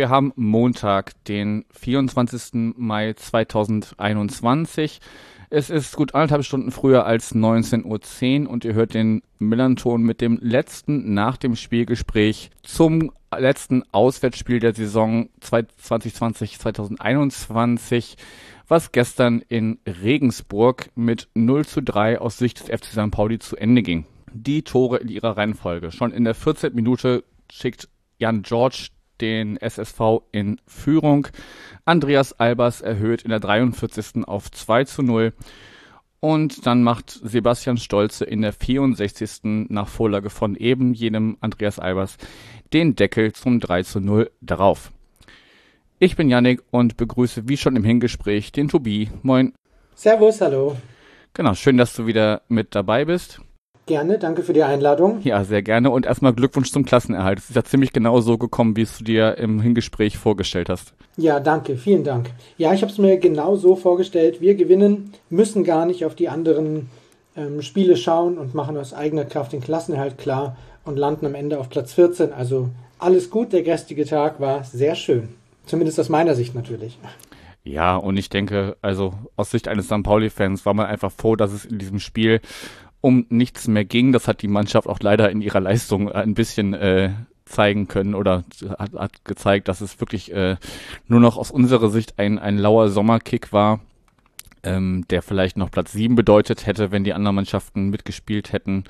[0.00, 2.74] wir haben Montag, den 24.
[2.74, 4.98] Mai 2021.
[5.50, 10.22] Es ist gut anderthalb Stunden früher als 19.10 Uhr und ihr hört den Millanton mit
[10.22, 18.16] dem letzten nach dem Spielgespräch zum letzten Auswärtsspiel der Saison 2020-2021,
[18.68, 23.10] was gestern in Regensburg mit 0 zu 3 aus Sicht des FC St.
[23.10, 24.06] Pauli zu Ende ging.
[24.32, 25.92] Die Tore in ihrer Reihenfolge.
[25.92, 26.74] Schon in der 14.
[26.74, 28.88] Minute schickt Jan George
[29.20, 31.28] den SSV in Führung.
[31.84, 34.26] Andreas Albers erhöht in der 43.
[34.26, 35.32] auf 2 zu 0.
[36.20, 39.40] Und dann macht Sebastian Stolze in der 64.
[39.68, 42.18] nach Vorlage von eben jenem Andreas Albers
[42.72, 44.92] den Deckel zum 3 zu 0 darauf.
[45.98, 49.10] Ich bin Yannick und begrüße wie schon im Hingespräch den Tobi.
[49.22, 49.54] Moin.
[49.94, 50.76] Servus, hallo.
[51.34, 53.40] Genau, schön, dass du wieder mit dabei bist.
[53.90, 55.20] Gerne, danke für die Einladung.
[55.24, 57.40] Ja, sehr gerne und erstmal Glückwunsch zum Klassenerhalt.
[57.40, 60.94] Es ist ja ziemlich genau so gekommen, wie es du dir im Hingespräch vorgestellt hast.
[61.16, 62.30] Ja, danke, vielen Dank.
[62.56, 64.40] Ja, ich habe es mir genau so vorgestellt.
[64.40, 66.88] Wir gewinnen, müssen gar nicht auf die anderen
[67.36, 71.58] ähm, Spiele schauen und machen aus eigener Kraft den Klassenerhalt klar und landen am Ende
[71.58, 72.32] auf Platz 14.
[72.32, 72.68] Also
[73.00, 75.30] alles gut, der gestrige Tag war sehr schön.
[75.66, 76.96] Zumindest aus meiner Sicht natürlich.
[77.64, 80.04] Ja, und ich denke, also aus Sicht eines St.
[80.04, 82.40] Pauli-Fans war man einfach froh, dass es in diesem Spiel
[83.00, 84.12] um nichts mehr ging.
[84.12, 87.10] Das hat die Mannschaft auch leider in ihrer Leistung ein bisschen äh,
[87.44, 88.44] zeigen können oder
[88.78, 90.56] hat, hat gezeigt, dass es wirklich äh,
[91.08, 93.80] nur noch aus unserer Sicht ein, ein lauer Sommerkick war,
[94.62, 98.84] ähm, der vielleicht noch Platz sieben bedeutet hätte, wenn die anderen Mannschaften mitgespielt hätten.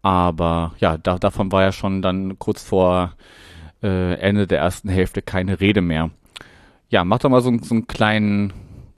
[0.00, 3.14] Aber ja, da, davon war ja schon dann kurz vor
[3.82, 6.10] äh, Ende der ersten Hälfte keine Rede mehr.
[6.88, 8.52] Ja, mach doch mal so, so einen kleinen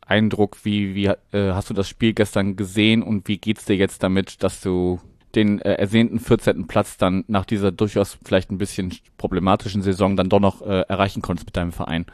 [0.07, 4.03] Eindruck, wie, wie äh, hast du das Spiel gestern gesehen und wie geht's dir jetzt
[4.03, 5.01] damit, dass du
[5.35, 6.67] den äh, ersehnten 14.
[6.67, 11.23] Platz dann nach dieser durchaus vielleicht ein bisschen problematischen Saison dann doch noch äh, erreichen
[11.23, 12.07] konntest mit deinem Verein?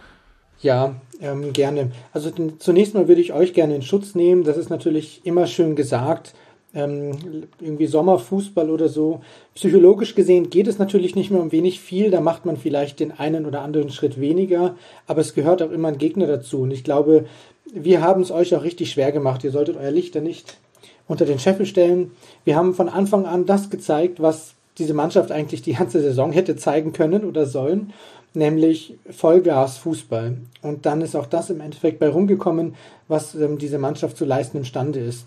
[0.63, 1.91] Ja, ähm, gerne.
[2.13, 4.45] Also zunächst mal würde ich euch gerne in Schutz nehmen.
[4.45, 6.35] Das ist natürlich immer schön gesagt.
[6.73, 7.13] Ähm,
[7.61, 9.23] irgendwie Sommerfußball oder so.
[9.55, 12.11] Psychologisch gesehen geht es natürlich nicht mehr um wenig viel.
[12.11, 14.77] Da macht man vielleicht den einen oder anderen Schritt weniger.
[15.07, 16.61] Aber es gehört auch immer ein Gegner dazu.
[16.61, 17.25] Und ich glaube,
[17.73, 19.45] wir haben es euch auch richtig schwer gemacht.
[19.45, 20.59] Ihr solltet euer Licht da nicht
[21.07, 22.13] unter den Scheffel stellen.
[22.45, 26.57] Wir haben von Anfang an das gezeigt, was diese Mannschaft eigentlich die ganze Saison hätte
[26.57, 27.93] zeigen können oder sollen,
[28.35, 30.39] nämlich Vollgas Fußball.
[30.63, 32.75] Und dann ist auch das im Endeffekt bei rumgekommen,
[33.09, 35.27] was ähm, diese Mannschaft zu leisten imstande ist.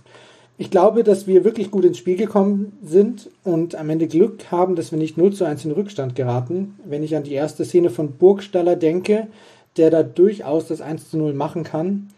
[0.57, 4.75] Ich glaube, dass wir wirklich gut ins Spiel gekommen sind und am Ende Glück haben,
[4.75, 6.75] dass wir nicht 0 zu 1 in Rückstand geraten.
[6.85, 9.27] Wenn ich an die erste Szene von Burgstaller denke,
[9.77, 12.09] der da durchaus das 1 zu 0 machen kann,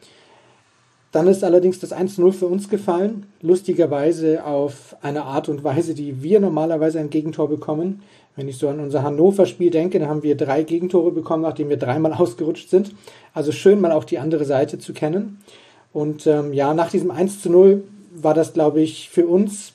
[1.15, 6.21] dann ist allerdings das 1-0 für uns gefallen, lustigerweise auf eine Art und Weise, die
[6.21, 8.01] wir normalerweise ein Gegentor bekommen.
[8.35, 11.77] Wenn ich so an unser Hannover-Spiel denke, dann haben wir drei Gegentore bekommen, nachdem wir
[11.77, 12.93] dreimal ausgerutscht sind.
[13.33, 15.39] Also schön mal auch die andere Seite zu kennen.
[15.93, 19.71] Und ähm, ja, nach diesem 1 0 war das, glaube ich, für uns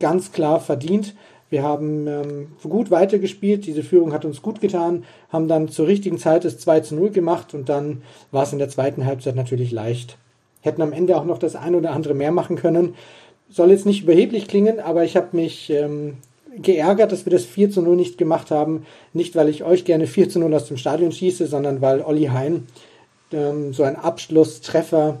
[0.00, 1.14] ganz klar verdient.
[1.50, 6.16] Wir haben ähm, gut weitergespielt, diese Führung hat uns gut getan, haben dann zur richtigen
[6.16, 8.00] Zeit das 2 0 gemacht und dann
[8.30, 10.16] war es in der zweiten Halbzeit natürlich leicht
[10.62, 12.94] hätten am Ende auch noch das ein oder andere mehr machen können.
[13.50, 16.14] Soll jetzt nicht überheblich klingen, aber ich habe mich ähm,
[16.56, 18.86] geärgert, dass wir das 4 zu 0 nicht gemacht haben.
[19.12, 22.26] Nicht, weil ich euch gerne 4 zu 0 aus dem Stadion schieße, sondern weil Olli
[22.26, 22.66] Hein
[23.32, 25.18] ähm, so ein Abschlusstreffer,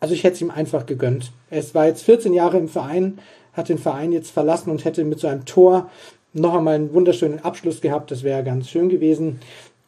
[0.00, 1.32] also ich hätte es ihm einfach gegönnt.
[1.50, 3.18] Es war jetzt 14 Jahre im Verein,
[3.52, 5.90] hat den Verein jetzt verlassen und hätte mit so einem Tor
[6.32, 8.10] noch einmal einen wunderschönen Abschluss gehabt.
[8.10, 9.40] Das wäre ganz schön gewesen.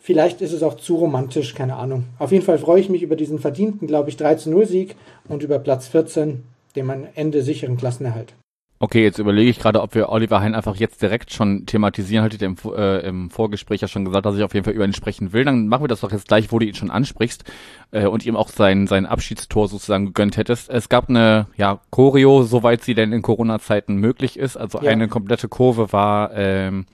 [0.06, 2.04] Vielleicht ist es auch zu romantisch, keine Ahnung.
[2.20, 4.94] Auf jeden Fall freue ich mich über diesen verdienten, glaube ich, 3-0-Sieg
[5.28, 6.44] und über Platz 14,
[6.76, 8.32] dem am Ende sicheren Klassenerhalt.
[8.78, 12.22] Okay, jetzt überlege ich gerade, ob wir Oliver Hein einfach jetzt direkt schon thematisieren.
[12.22, 14.84] Hatte ich im, äh, im Vorgespräch ja schon gesagt, dass ich auf jeden Fall über
[14.84, 15.44] ihn sprechen will.
[15.44, 17.42] Dann machen wir das doch jetzt gleich, wo du ihn schon ansprichst
[17.90, 20.70] äh, und ihm auch sein, sein Abschiedstor sozusagen gegönnt hättest.
[20.70, 24.56] Es gab eine ja, Choreo, soweit sie denn in Corona-Zeiten möglich ist.
[24.56, 24.88] Also ja.
[24.88, 26.86] eine komplette Kurve war ähm,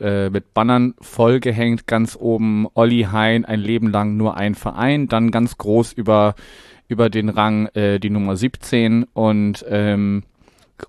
[0.00, 5.30] äh, mit Bannern vollgehängt, ganz oben Olli Hein, ein Leben lang nur ein Verein, dann
[5.30, 6.34] ganz groß über,
[6.88, 10.22] über den Rang äh, die Nummer 17 und ähm,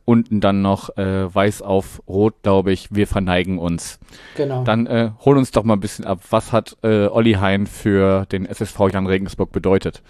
[0.06, 4.00] unten dann noch äh, weiß auf rot, glaube ich, wir verneigen uns.
[4.36, 4.64] Genau.
[4.64, 8.26] Dann äh, hol uns doch mal ein bisschen ab, was hat äh, Olli Hein für
[8.26, 10.02] den SSV Jan Regensburg bedeutet?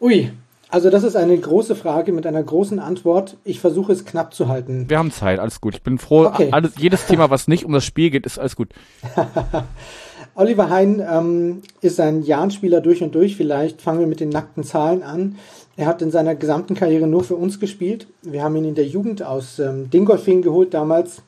[0.00, 0.30] Ui,
[0.70, 3.36] also das ist eine große Frage mit einer großen Antwort.
[3.44, 4.84] Ich versuche es knapp zu halten.
[4.88, 5.74] Wir haben Zeit, alles gut.
[5.74, 6.26] Ich bin froh.
[6.26, 6.48] Okay.
[6.52, 8.68] Alles, jedes Thema, was nicht um das Spiel geht, ist alles gut.
[10.34, 13.36] Oliver Hein ähm, ist ein Jahrenspieler durch und durch.
[13.36, 15.36] Vielleicht fangen wir mit den nackten Zahlen an.
[15.76, 18.06] Er hat in seiner gesamten Karriere nur für uns gespielt.
[18.22, 21.22] Wir haben ihn in der Jugend aus ähm, Dingolfing geholt damals.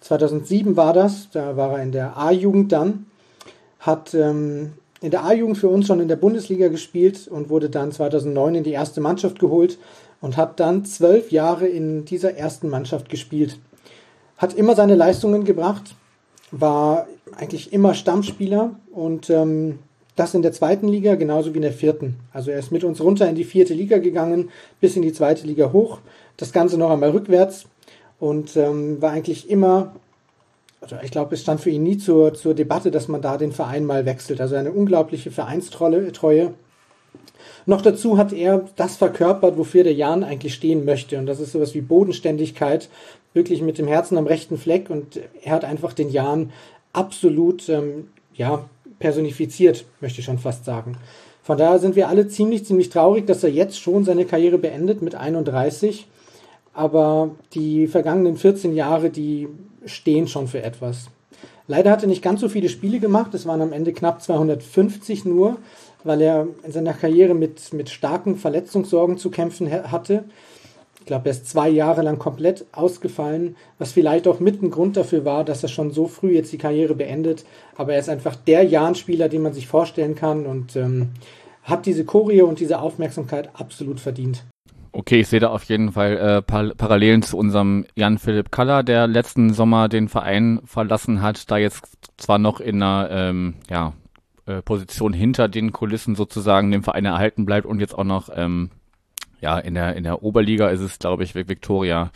[0.00, 1.28] 2007 war das.
[1.32, 3.06] Da war er in der A-Jugend dann.
[3.80, 4.72] Hat ähm,
[5.06, 8.64] in der A-Jugend für uns schon in der Bundesliga gespielt und wurde dann 2009 in
[8.64, 9.78] die erste Mannschaft geholt
[10.20, 13.60] und hat dann zwölf Jahre in dieser ersten Mannschaft gespielt.
[14.36, 15.94] Hat immer seine Leistungen gebracht,
[16.50, 17.06] war
[17.36, 19.78] eigentlich immer Stammspieler und ähm,
[20.16, 22.16] das in der zweiten Liga genauso wie in der vierten.
[22.32, 24.50] Also er ist mit uns runter in die vierte Liga gegangen,
[24.80, 26.00] bis in die zweite Liga hoch.
[26.36, 27.66] Das Ganze noch einmal rückwärts
[28.18, 29.94] und ähm, war eigentlich immer,
[30.80, 33.52] also ich glaube, es stand für ihn nie zur, zur Debatte, dass man da den
[33.52, 34.40] Verein mal wechselt.
[34.40, 36.12] Also eine unglaubliche Vereinstreue.
[36.12, 36.54] Treue.
[37.64, 41.18] Noch dazu hat er das verkörpert, wofür der Jan eigentlich stehen möchte.
[41.18, 42.88] Und das ist sowas wie Bodenständigkeit,
[43.34, 44.90] wirklich mit dem Herzen am rechten Fleck.
[44.90, 46.52] Und er hat einfach den Jan
[46.92, 48.64] absolut, ähm, ja,
[48.98, 50.96] personifiziert, möchte ich schon fast sagen.
[51.42, 55.02] Von daher sind wir alle ziemlich, ziemlich traurig, dass er jetzt schon seine Karriere beendet
[55.02, 56.06] mit 31.
[56.72, 59.48] Aber die vergangenen 14 Jahre, die
[59.86, 61.08] stehen schon für etwas.
[61.68, 63.34] Leider hat er nicht ganz so viele Spiele gemacht.
[63.34, 65.56] Es waren am Ende knapp 250 nur,
[66.04, 70.24] weil er in seiner Karriere mit, mit starken Verletzungssorgen zu kämpfen hatte.
[71.00, 74.96] Ich glaube, er ist zwei Jahre lang komplett ausgefallen, was vielleicht auch mit ein Grund
[74.96, 77.44] dafür war, dass er schon so früh jetzt die Karriere beendet.
[77.76, 81.10] Aber er ist einfach der Jahn-Spieler, den man sich vorstellen kann und ähm,
[81.62, 84.44] hat diese Choreo und diese Aufmerksamkeit absolut verdient.
[84.98, 89.06] Okay, ich sehe da auf jeden Fall äh, par Parallelen zu unserem Jan-Philipp Kaller, der
[89.06, 93.92] letzten Sommer den Verein verlassen hat, da jetzt zwar noch in einer ähm, ja,
[94.46, 98.70] äh, Position hinter den Kulissen sozusagen dem Verein erhalten bleibt und jetzt auch noch ähm,
[99.42, 102.10] ja, in der, in der Oberliga ist es, glaube ich, Viktoria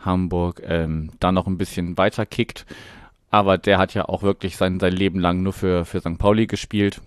[0.00, 2.66] Hamburg ähm, da noch ein bisschen weiter kickt.
[3.30, 6.18] Aber der hat ja auch wirklich sein, sein Leben lang nur für, für St.
[6.18, 7.00] Pauli gespielt.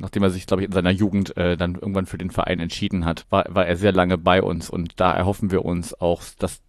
[0.00, 3.04] Nachdem er sich, glaube ich, in seiner Jugend äh, dann irgendwann für den Verein entschieden
[3.04, 4.70] hat, war, war er sehr lange bei uns.
[4.70, 6.62] Und da erhoffen wir uns auch, dass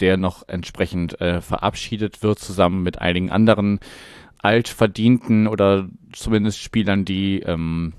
[0.00, 3.80] der noch entsprechend äh, verabschiedet wird, zusammen mit einigen anderen
[4.38, 7.92] altverdienten oder zumindest Spielern, die ähm,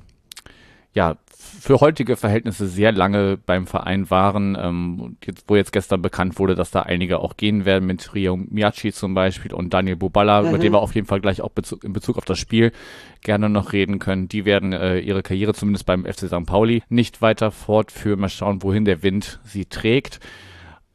[0.94, 6.38] ja für heutige Verhältnisse sehr lange beim Verein waren, ähm, jetzt, wo jetzt gestern bekannt
[6.38, 10.42] wurde, dass da einige auch gehen werden, mit Rio Miyachi zum Beispiel und Daniel Bubala,
[10.42, 10.50] mhm.
[10.50, 12.74] über den wir auf jeden Fall gleich auch Bezug, in Bezug auf das Spiel
[13.22, 14.28] gerne noch reden können.
[14.28, 16.46] Die werden äh, ihre Karriere zumindest beim FC St.
[16.46, 18.20] Pauli nicht weiter fortführen.
[18.20, 20.20] Mal schauen, wohin der Wind sie trägt.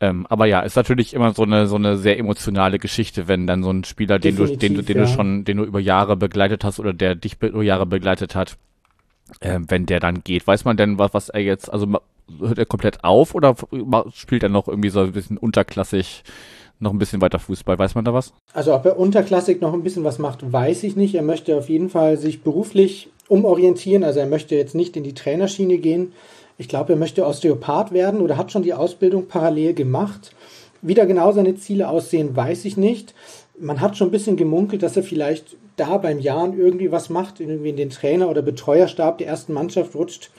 [0.01, 3.63] Ähm, aber ja, ist natürlich immer so eine so eine sehr emotionale Geschichte, wenn dann
[3.63, 5.05] so ein Spieler, den du, den du, den ja.
[5.05, 8.59] du schon, den du über Jahre begleitet hast oder der dich über Jahre begleitet hat,
[9.41, 10.47] äh, wenn der dann geht.
[10.47, 11.87] Weiß man denn, was, was er jetzt, also
[12.39, 13.55] hört er komplett auf oder
[14.13, 16.25] spielt er noch irgendwie so ein bisschen unterklassig
[16.81, 17.79] noch ein bisschen weiter Fußball?
[17.79, 18.33] Weiß man da was?
[18.53, 21.15] Also ob er unterklassig noch ein bisschen was macht, weiß ich nicht.
[21.15, 24.05] Er möchte auf jeden Fall sich beruflich umorientieren.
[24.05, 26.13] Also er möchte jetzt nicht in die Trainerschiene gehen.
[26.59, 30.33] Ich glaube, er möchte Osteopath werden oder hat schon die Ausbildung parallel gemacht.
[30.83, 33.15] Wie da genau seine Ziele aussehen, weiß ich nicht.
[33.59, 37.41] Man hat schon ein bisschen gemunkelt, dass er vielleicht da beim Jahren irgendwie was macht,
[37.41, 40.31] irgendwie in den Trainer- oder Betreuerstab der ersten Mannschaft rutscht.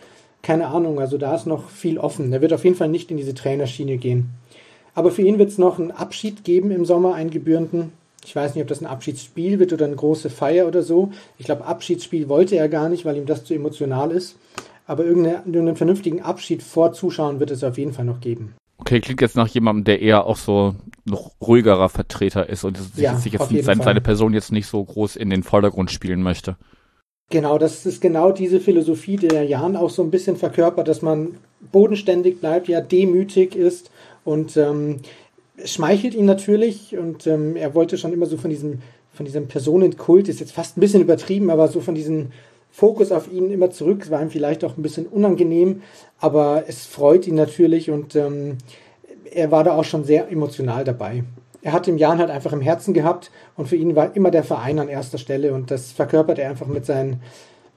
[0.41, 2.31] Keine Ahnung, also da ist noch viel offen.
[2.31, 4.29] Er wird auf jeden Fall nicht in diese Trainerschiene gehen.
[4.93, 7.91] Aber für ihn wird es noch einen Abschied geben im Sommer, einen gebührenden.
[8.24, 11.12] Ich weiß nicht, ob das ein Abschiedsspiel wird oder eine große Feier oder so.
[11.38, 14.36] Ich glaube, Abschiedsspiel wollte er gar nicht, weil ihm das zu emotional ist.
[14.88, 18.55] Aber irgendeinen vernünftigen Abschied vor Zuschauern wird es auf jeden Fall noch geben.
[18.77, 23.03] Okay, klingt jetzt nach jemandem, der eher auch so noch ruhigerer Vertreter ist und sich,
[23.03, 26.58] ja, sich jetzt sein, seine Person jetzt nicht so groß in den Vordergrund spielen möchte.
[27.29, 31.01] Genau, das ist genau diese Philosophie, die der Jan auch so ein bisschen verkörpert, dass
[31.01, 31.38] man
[31.72, 33.89] bodenständig bleibt, ja demütig ist
[34.24, 35.00] und ähm,
[35.63, 38.82] schmeichelt ihn natürlich und ähm, er wollte schon immer so von diesem
[39.15, 42.32] von diesem Personenkult ist jetzt fast ein bisschen übertrieben, aber so von diesem
[42.75, 44.01] Fokus auf ihn immer zurück.
[44.03, 45.82] Es war ihm vielleicht auch ein bisschen unangenehm,
[46.20, 48.58] aber es freut ihn natürlich und ähm,
[49.32, 51.24] er war da auch schon sehr emotional dabei.
[51.62, 54.44] Er hat im Jan halt einfach im Herzen gehabt und für ihn war immer der
[54.44, 57.22] Verein an erster Stelle und das verkörpert er einfach mit, seinen,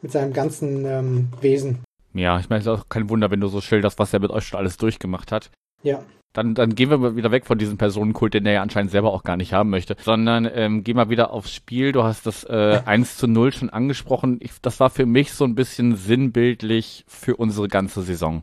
[0.03, 1.79] mit seinem ganzen ähm, Wesen.
[2.15, 4.33] Ja, ich meine, es ist auch kein Wunder, wenn du so schilderst, was er mit
[4.33, 5.53] euch schon alles durchgemacht hat.
[5.85, 6.03] Ja.
[6.35, 9.25] Dann, dann gehen wir wieder weg von diesem Personenkult, den er ja anscheinend selber auch
[9.25, 11.93] gar nicht haben möchte, sondern ähm, gehen wir wieder aufs Spiel.
[11.93, 14.39] Du hast das äh, 1 zu 0 schon angesprochen.
[14.41, 18.43] Ich, das war für mich so ein bisschen sinnbildlich für unsere ganze Saison.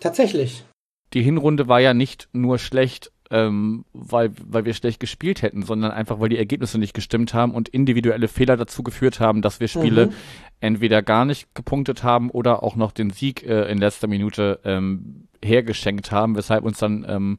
[0.00, 0.64] Tatsächlich.
[1.12, 5.90] Die Hinrunde war ja nicht nur schlecht, ähm, weil, weil wir schlecht gespielt hätten, sondern
[5.90, 9.68] einfach, weil die Ergebnisse nicht gestimmt haben und individuelle Fehler dazu geführt haben, dass wir
[9.68, 10.12] Spiele mhm.
[10.60, 15.28] entweder gar nicht gepunktet haben oder auch noch den Sieg äh, in letzter Minute ähm,
[15.44, 17.38] hergeschenkt haben, weshalb uns dann ähm,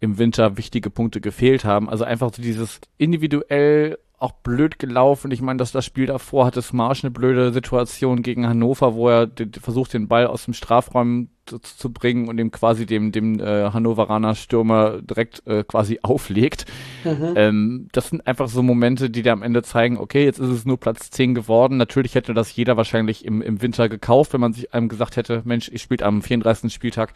[0.00, 1.88] im Winter wichtige Punkte gefehlt haben.
[1.88, 5.32] Also einfach so dieses individuell auch blöd gelaufen.
[5.32, 9.28] Ich meine, dass das Spiel davor hatte Smarsch eine blöde Situation gegen Hannover, wo er
[9.60, 13.70] versucht, den Ball aus dem Strafraum zu, zu bringen und ihm quasi dem, dem äh,
[13.70, 16.66] Hannoveraner Stürmer direkt äh, quasi auflegt.
[17.04, 17.34] Mhm.
[17.36, 20.64] Ähm, das sind einfach so Momente, die dir am Ende zeigen, okay, jetzt ist es
[20.64, 21.76] nur Platz 10 geworden.
[21.76, 25.42] Natürlich hätte das jeder wahrscheinlich im, im Winter gekauft, wenn man sich einem gesagt hätte,
[25.44, 26.72] Mensch, ich spielt am 34.
[26.72, 27.12] Spieltag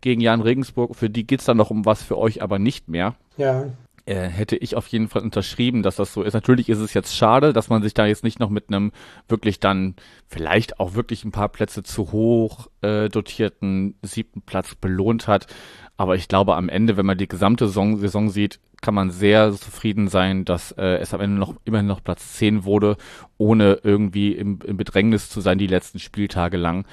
[0.00, 0.96] gegen Jan Regensburg.
[0.96, 3.14] Für die geht's dann noch um was, für euch aber nicht mehr.
[3.36, 3.66] Ja
[4.14, 6.34] hätte ich auf jeden Fall unterschrieben, dass das so ist.
[6.34, 8.92] Natürlich ist es jetzt schade, dass man sich da jetzt nicht noch mit einem
[9.28, 9.96] wirklich dann
[10.26, 15.46] vielleicht auch wirklich ein paar Plätze zu hoch äh, dotierten siebten Platz belohnt hat.
[15.96, 19.52] Aber ich glaube, am Ende, wenn man die gesamte Saison, Saison sieht, kann man sehr
[19.52, 22.96] zufrieden sein, dass äh, es am Ende noch immerhin noch Platz 10 wurde,
[23.36, 26.86] ohne irgendwie im, im Bedrängnis zu sein die letzten Spieltage lang.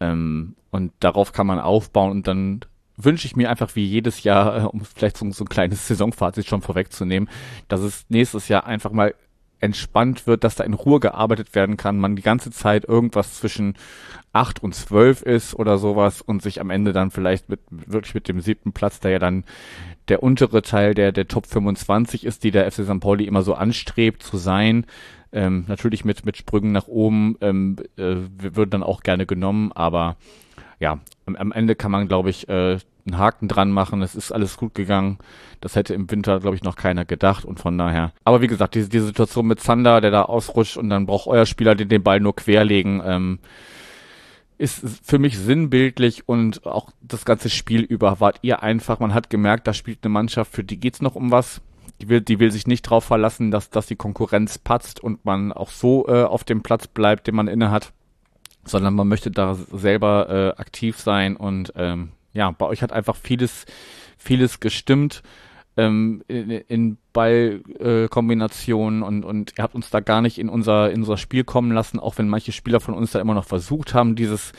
[0.00, 2.60] Ähm, und darauf kann man aufbauen und dann
[2.96, 6.46] wünsche ich mir einfach wie jedes Jahr, äh, um vielleicht so, so ein kleines Saisonfazit
[6.46, 7.28] schon vorwegzunehmen,
[7.68, 9.14] dass es nächstes Jahr einfach mal
[9.62, 13.74] entspannt wird, dass da in Ruhe gearbeitet werden kann, man die ganze Zeit irgendwas zwischen
[14.32, 18.26] acht und zwölf ist oder sowas und sich am Ende dann vielleicht mit wirklich mit
[18.28, 19.44] dem siebten Platz, der ja dann
[20.08, 22.98] der untere Teil der der Top 25 ist, die der FC St.
[22.98, 24.84] Pauli immer so anstrebt zu sein.
[25.30, 30.16] Ähm, natürlich mit mit Sprüngen nach oben ähm, äh, wird dann auch gerne genommen, aber
[30.82, 34.02] ja, am, am Ende kann man, glaube ich, äh, einen Haken dran machen.
[34.02, 35.18] Es ist alles gut gegangen.
[35.60, 38.12] Das hätte im Winter, glaube ich, noch keiner gedacht und von daher.
[38.24, 41.46] Aber wie gesagt, diese, diese Situation mit Zander, der da ausrutscht und dann braucht euer
[41.46, 43.38] Spieler den, den Ball nur querlegen, ähm,
[44.58, 49.30] ist für mich sinnbildlich und auch das ganze Spiel über wart ihr einfach, man hat
[49.30, 51.62] gemerkt, da spielt eine Mannschaft, für die geht's noch um was.
[52.00, 55.52] Die will, die will sich nicht drauf verlassen, dass, dass die Konkurrenz patzt und man
[55.52, 57.92] auch so äh, auf dem Platz bleibt, den man inne hat
[58.64, 63.16] sondern man möchte da selber äh, aktiv sein und ähm, ja, bei euch hat einfach
[63.16, 63.66] vieles,
[64.16, 65.22] vieles gestimmt
[65.76, 70.90] ähm, in, in Ballkombinationen äh, und, und ihr habt uns da gar nicht in unser,
[70.90, 73.94] in unser Spiel kommen lassen, auch wenn manche Spieler von uns da immer noch versucht
[73.94, 74.52] haben, dieses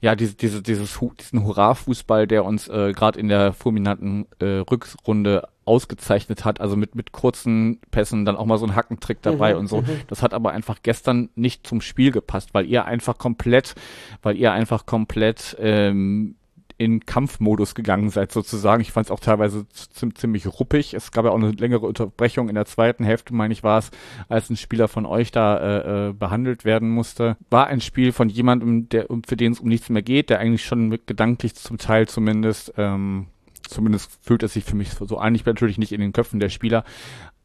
[0.00, 5.48] ja, diese, diese, dieses, diesen Hurra-Fußball, der uns äh, gerade in der fulminanten äh, Rückrunde
[5.66, 9.60] ausgezeichnet hat, also mit, mit kurzen Pässen, dann auch mal so ein Hackentrick dabei mhm,
[9.60, 9.82] und so.
[9.82, 10.00] Mhm.
[10.06, 13.74] Das hat aber einfach gestern nicht zum Spiel gepasst, weil ihr einfach komplett,
[14.22, 16.36] weil ihr einfach komplett ähm,
[16.78, 18.82] in Kampfmodus gegangen seid sozusagen.
[18.82, 20.94] Ich fand es auch teilweise ziemlich ruppig.
[20.94, 23.90] Es gab ja auch eine längere Unterbrechung in der zweiten Hälfte, meine ich, war es,
[24.28, 27.36] als ein Spieler von euch da äh, äh, behandelt werden musste.
[27.50, 30.64] War ein Spiel von jemandem, der für den es um nichts mehr geht, der eigentlich
[30.64, 33.26] schon mit gedanklich zum Teil zumindest ähm,
[33.68, 35.34] zumindest fühlt es sich für mich so an.
[35.34, 36.84] Ich bin natürlich nicht in den Köpfen der Spieler,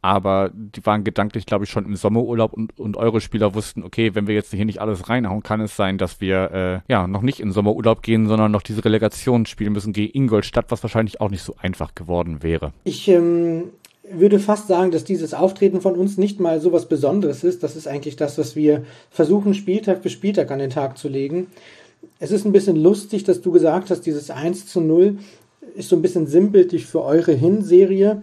[0.01, 4.15] aber die waren gedanklich, glaube ich, schon im Sommerurlaub und, und eure Spieler wussten, okay,
[4.15, 7.21] wenn wir jetzt hier nicht alles reinhauen, kann es sein, dass wir äh, ja noch
[7.21, 11.29] nicht in Sommerurlaub gehen, sondern noch diese Relegation spielen müssen gegen Ingolstadt, was wahrscheinlich auch
[11.29, 12.73] nicht so einfach geworden wäre.
[12.83, 13.65] Ich ähm,
[14.11, 17.61] würde fast sagen, dass dieses Auftreten von uns nicht mal so was Besonderes ist.
[17.61, 21.47] Das ist eigentlich das, was wir versuchen, Spieltag für Spieltag an den Tag zu legen.
[22.19, 25.19] Es ist ein bisschen lustig, dass du gesagt hast, dieses 1 zu 0
[25.75, 28.21] ist so ein bisschen sinnbildlich für eure Hinserie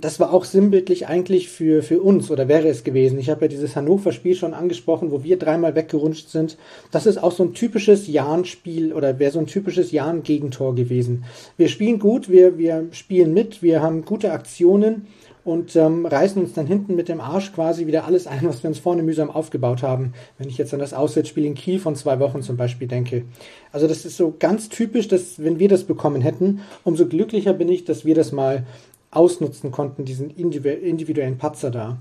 [0.00, 3.18] das war auch sinnbildlich eigentlich für, für uns oder wäre es gewesen.
[3.18, 6.56] Ich habe ja dieses Hannover-Spiel schon angesprochen, wo wir dreimal weggerutscht sind.
[6.90, 11.24] Das ist auch so ein typisches Jahn-Spiel oder wäre so ein typisches Jahn-Gegentor gewesen.
[11.56, 15.06] Wir spielen gut, wir, wir spielen mit, wir haben gute Aktionen
[15.44, 18.68] und ähm, reißen uns dann hinten mit dem Arsch quasi wieder alles ein, was wir
[18.68, 20.12] uns vorne mühsam aufgebaut haben.
[20.38, 23.24] Wenn ich jetzt an das Auswärtsspiel in Kiel von zwei Wochen zum Beispiel denke.
[23.72, 27.68] Also das ist so ganz typisch, dass wenn wir das bekommen hätten, umso glücklicher bin
[27.68, 28.66] ich, dass wir das mal
[29.10, 31.98] ausnutzen konnten, diesen individuellen Patzer da.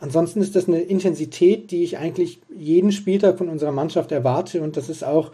[0.00, 4.76] Ansonsten ist das eine Intensität, die ich eigentlich jeden Spieltag von unserer Mannschaft erwarte und
[4.76, 5.30] das ist auch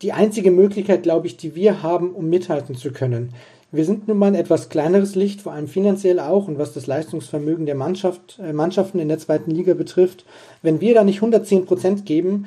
[0.00, 3.34] die einzige Möglichkeit, glaube ich, die wir haben, um mithalten zu können.
[3.74, 6.86] Wir sind nun mal ein etwas kleineres Licht, vor allem finanziell auch und was das
[6.86, 10.26] Leistungsvermögen der Mannschaft, äh, Mannschaften in der zweiten Liga betrifft.
[10.60, 12.46] Wenn wir da nicht 110 Prozent geben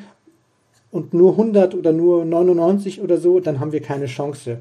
[0.92, 4.60] und nur 100 oder nur 99 oder so, dann haben wir keine Chance.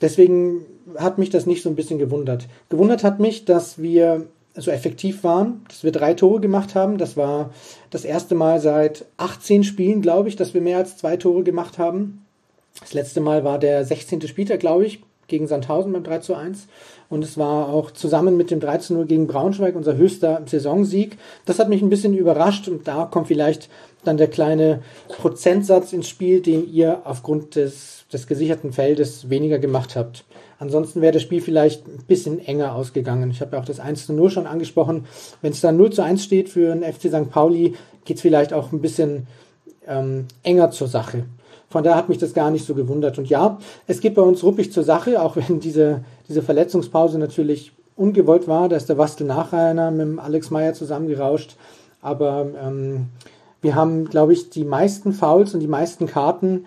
[0.00, 0.66] Deswegen
[0.96, 2.48] hat mich das nicht so ein bisschen gewundert.
[2.68, 4.26] Gewundert hat mich, dass wir
[4.56, 6.98] so effektiv waren, dass wir drei Tore gemacht haben.
[6.98, 7.50] Das war
[7.90, 11.78] das erste Mal seit 18 Spielen, glaube ich, dass wir mehr als zwei Tore gemacht
[11.78, 12.26] haben.
[12.80, 14.22] Das letzte Mal war der 16.
[14.22, 16.66] Spieltag, glaube ich, gegen Sandhausen beim 3 zu 1.
[17.08, 21.18] Und es war auch zusammen mit dem 3 zu 0 gegen Braunschweig unser höchster Saisonsieg.
[21.44, 23.68] Das hat mich ein bisschen überrascht und da kommt vielleicht
[24.04, 29.96] dann der kleine Prozentsatz ins Spiel, den ihr aufgrund des, des gesicherten Feldes weniger gemacht
[29.96, 30.24] habt.
[30.58, 33.30] Ansonsten wäre das Spiel vielleicht ein bisschen enger ausgegangen.
[33.30, 35.06] Ich habe ja auch das 1 zu 0 schon angesprochen.
[35.42, 37.30] Wenn es dann 0 zu 1 steht für den FC St.
[37.30, 39.26] Pauli, geht es vielleicht auch ein bisschen
[39.86, 41.24] ähm, enger zur Sache.
[41.68, 43.18] Von daher hat mich das gar nicht so gewundert.
[43.18, 47.72] Und ja, es geht bei uns ruppig zur Sache, auch wenn diese, diese Verletzungspause natürlich
[47.96, 48.68] ungewollt war.
[48.68, 51.56] Da ist der Wastel Nachreiner mit dem Alex Meyer zusammengerauscht.
[52.02, 53.06] Aber ähm,
[53.62, 56.66] wir haben, glaube ich, die meisten Fouls und die meisten Karten,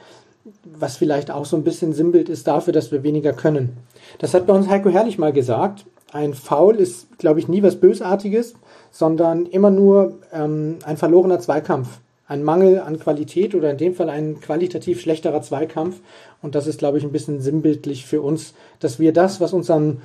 [0.65, 3.77] was vielleicht auch so ein bisschen Sinnbild ist dafür, dass wir weniger können.
[4.17, 5.85] Das hat bei uns Heiko Herrlich mal gesagt.
[6.11, 8.55] Ein Foul ist, glaube ich, nie was Bösartiges,
[8.91, 11.99] sondern immer nur ähm, ein verlorener Zweikampf.
[12.29, 15.99] Ein Mangel an Qualität oder in dem Fall ein qualitativ schlechterer Zweikampf.
[16.43, 19.69] Und das ist, glaube ich, ein bisschen sinnbildlich für uns, dass wir das, was uns
[19.71, 20.01] an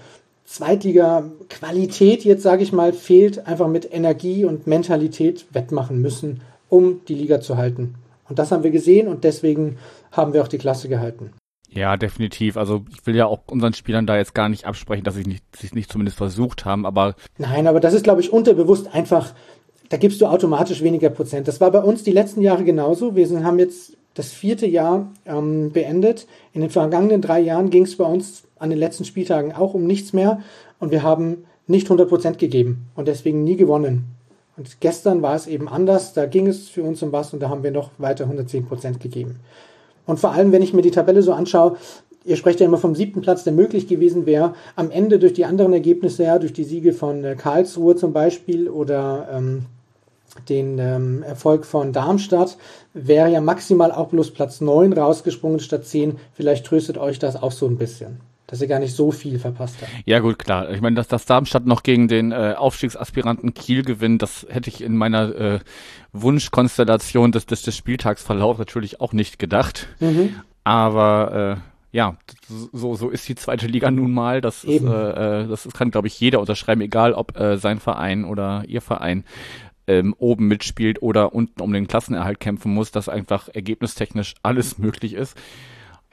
[0.46, 6.40] Zweitliga-Qualität jetzt, sage ich mal, fehlt, einfach mit Energie und Mentalität wettmachen müssen,
[6.70, 7.96] um die Liga zu halten.
[8.26, 9.76] Und das haben wir gesehen und deswegen
[10.10, 11.30] haben wir auch die Klasse gehalten.
[11.74, 12.56] Ja, definitiv.
[12.56, 15.44] Also ich will ja auch unseren Spielern da jetzt gar nicht absprechen, dass sie nicht,
[15.56, 17.16] sich nicht zumindest versucht haben, aber.
[17.36, 19.34] Nein, aber das ist, glaube ich, unterbewusst einfach,
[19.88, 21.48] da gibst du automatisch weniger Prozent.
[21.48, 23.14] Das war bei uns die letzten Jahre genauso.
[23.16, 26.26] Wir haben jetzt das vierte Jahr ähm, beendet.
[26.52, 29.86] In den vergangenen drei Jahren ging es bei uns an den letzten Spieltagen auch um
[29.86, 30.40] nichts mehr
[30.78, 34.04] und wir haben nicht 100 Prozent gegeben und deswegen nie gewonnen.
[34.56, 37.48] Und gestern war es eben anders, da ging es für uns um was und da
[37.48, 39.40] haben wir noch weiter 110 Prozent gegeben.
[40.06, 41.76] Und vor allem, wenn ich mir die Tabelle so anschaue,
[42.24, 45.44] ihr sprecht ja immer vom siebten Platz, der möglich gewesen wäre, am Ende durch die
[45.44, 49.66] anderen Ergebnisse, ja, durch die Siege von äh, Karlsruhe zum Beispiel oder ähm,
[50.48, 52.56] den ähm, Erfolg von Darmstadt,
[52.92, 56.16] wäre ja maximal auch bloß Platz 9 rausgesprungen statt 10.
[56.32, 59.76] Vielleicht tröstet euch das auch so ein bisschen dass ihr gar nicht so viel verpasst
[59.80, 59.90] habt.
[60.04, 60.70] Ja gut, klar.
[60.70, 64.82] Ich meine, dass das Darmstadt noch gegen den äh, Aufstiegsaspiranten Kiel gewinnt, das hätte ich
[64.82, 65.58] in meiner äh,
[66.12, 69.88] Wunschkonstellation des, des, des Spieltagsverlaufs natürlich auch nicht gedacht.
[69.98, 70.36] Mhm.
[70.62, 72.16] Aber äh, ja,
[72.72, 74.40] so, so ist die zweite Liga nun mal.
[74.40, 78.24] Das, ist, äh, äh, das kann, glaube ich, jeder unterschreiben, egal ob äh, sein Verein
[78.24, 79.24] oder ihr Verein
[79.86, 85.14] ähm, oben mitspielt oder unten um den Klassenerhalt kämpfen muss, dass einfach ergebnistechnisch alles möglich
[85.14, 85.36] ist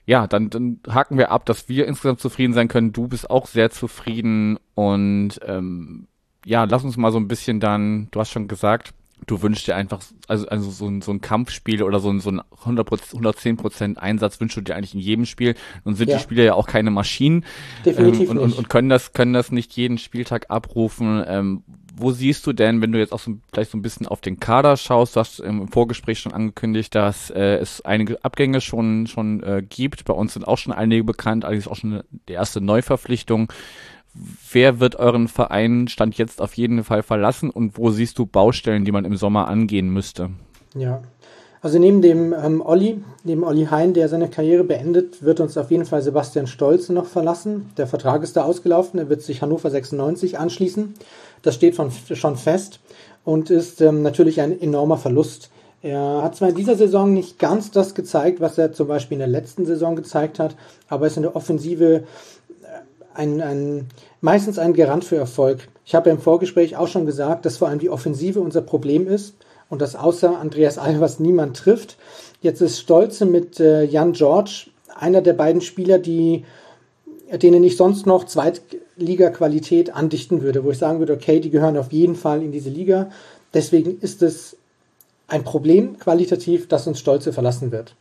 [0.05, 2.91] ja, dann, dann haken wir ab, dass wir insgesamt zufrieden sein können.
[2.91, 6.07] Du bist auch sehr zufrieden und ähm,
[6.45, 8.93] ja, lass uns mal so ein bisschen dann, du hast schon gesagt,
[9.27, 12.31] du wünschst dir einfach, also, also so, ein, so ein Kampfspiel oder so ein, so
[12.31, 15.55] ein 100%, 110% Einsatz wünschst du dir eigentlich in jedem Spiel.
[15.85, 16.17] Nun sind ja.
[16.17, 17.45] die Spieler ja auch keine Maschinen.
[17.85, 18.53] Definitiv ähm, und, nicht.
[18.53, 21.23] Und, und können das, können das nicht jeden Spieltag abrufen.
[21.27, 21.63] Ähm,
[22.01, 24.39] wo siehst du denn, wenn du jetzt auch so, vielleicht so ein bisschen auf den
[24.39, 29.43] Kader schaust, du hast im Vorgespräch schon angekündigt, dass äh, es einige Abgänge schon, schon
[29.43, 30.05] äh, gibt.
[30.05, 33.51] Bei uns sind auch schon einige bekannt, allerdings auch schon die erste Neuverpflichtung.
[34.51, 38.83] Wer wird euren Verein Stand jetzt auf jeden Fall verlassen und wo siehst du Baustellen,
[38.83, 40.31] die man im Sommer angehen müsste?
[40.75, 41.01] Ja,
[41.61, 45.69] also neben dem ähm, Olli, neben Olli Hein, der seine Karriere beendet, wird uns auf
[45.69, 47.69] jeden Fall Sebastian Stolze noch verlassen.
[47.77, 50.95] Der Vertrag ist da ausgelaufen, er wird sich Hannover 96 anschließen.
[51.43, 52.79] Das steht von, schon fest
[53.23, 55.51] und ist ähm, natürlich ein enormer Verlust.
[55.83, 59.19] Er hat zwar in dieser Saison nicht ganz das gezeigt, was er zum Beispiel in
[59.19, 60.55] der letzten Saison gezeigt hat,
[60.87, 62.03] aber ist in der Offensive äh,
[63.13, 63.87] ein, ein,
[64.19, 65.67] meistens ein Garant für Erfolg.
[65.85, 69.35] Ich habe im Vorgespräch auch schon gesagt, dass vor allem die Offensive unser Problem ist
[69.71, 71.97] und dass außer Andreas Albers niemand trifft.
[72.41, 76.43] Jetzt ist Stolze mit äh, Jan George einer der beiden Spieler, die,
[77.31, 81.91] denen ich sonst noch Zweitliga-Qualität andichten würde, wo ich sagen würde, okay, die gehören auf
[81.91, 83.09] jeden Fall in diese Liga.
[83.53, 84.57] Deswegen ist es
[85.27, 87.95] ein Problem qualitativ, dass uns Stolze verlassen wird.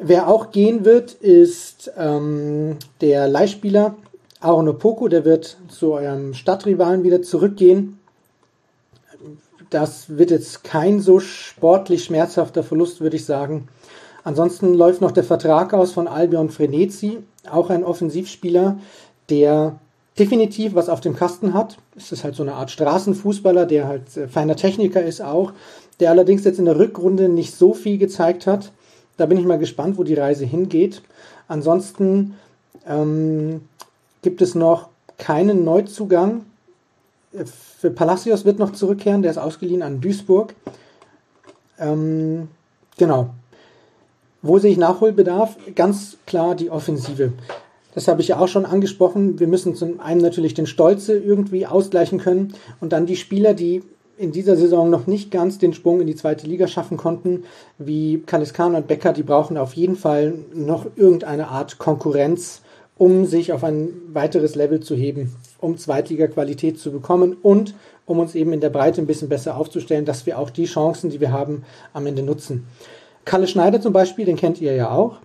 [0.00, 3.96] Wer auch gehen wird, ist ähm, der Leihspieler
[4.40, 7.97] Aaron Opoko, der wird zu eurem Stadtrivalen wieder zurückgehen.
[9.70, 13.68] Das wird jetzt kein so sportlich schmerzhafter Verlust, würde ich sagen.
[14.24, 17.18] Ansonsten läuft noch der Vertrag aus von Albion Frenetzi,
[17.50, 18.78] auch ein Offensivspieler,
[19.30, 19.78] der
[20.18, 21.78] definitiv was auf dem Kasten hat.
[21.96, 25.52] Es ist halt so eine Art Straßenfußballer, der halt äh, feiner Techniker ist auch,
[26.00, 28.72] der allerdings jetzt in der Rückrunde nicht so viel gezeigt hat.
[29.16, 31.02] Da bin ich mal gespannt, wo die Reise hingeht.
[31.46, 32.34] Ansonsten
[32.86, 33.62] ähm,
[34.22, 36.44] gibt es noch keinen Neuzugang
[37.78, 40.52] für Palacios wird noch zurückkehren, der ist ausgeliehen an Duisburg.
[41.78, 42.48] Ähm,
[42.96, 43.30] genau.
[44.42, 45.56] Wo sehe ich Nachholbedarf?
[45.76, 47.32] Ganz klar die Offensive.
[47.94, 49.38] Das habe ich ja auch schon angesprochen.
[49.38, 53.84] Wir müssen zum einen natürlich den Stolze irgendwie ausgleichen können und dann die Spieler, die
[54.16, 57.44] in dieser Saison noch nicht ganz den Sprung in die zweite Liga schaffen konnten,
[57.78, 62.62] wie Kaliskan und Becker, die brauchen auf jeden Fall noch irgendeine Art Konkurrenz,
[62.96, 67.74] um sich auf ein weiteres Level zu heben um Zweitliga-Qualität zu bekommen und
[68.06, 71.10] um uns eben in der Breite ein bisschen besser aufzustellen, dass wir auch die Chancen,
[71.10, 72.66] die wir haben, am Ende nutzen.
[73.24, 75.18] Kalle Schneider zum Beispiel, den kennt ihr ja auch.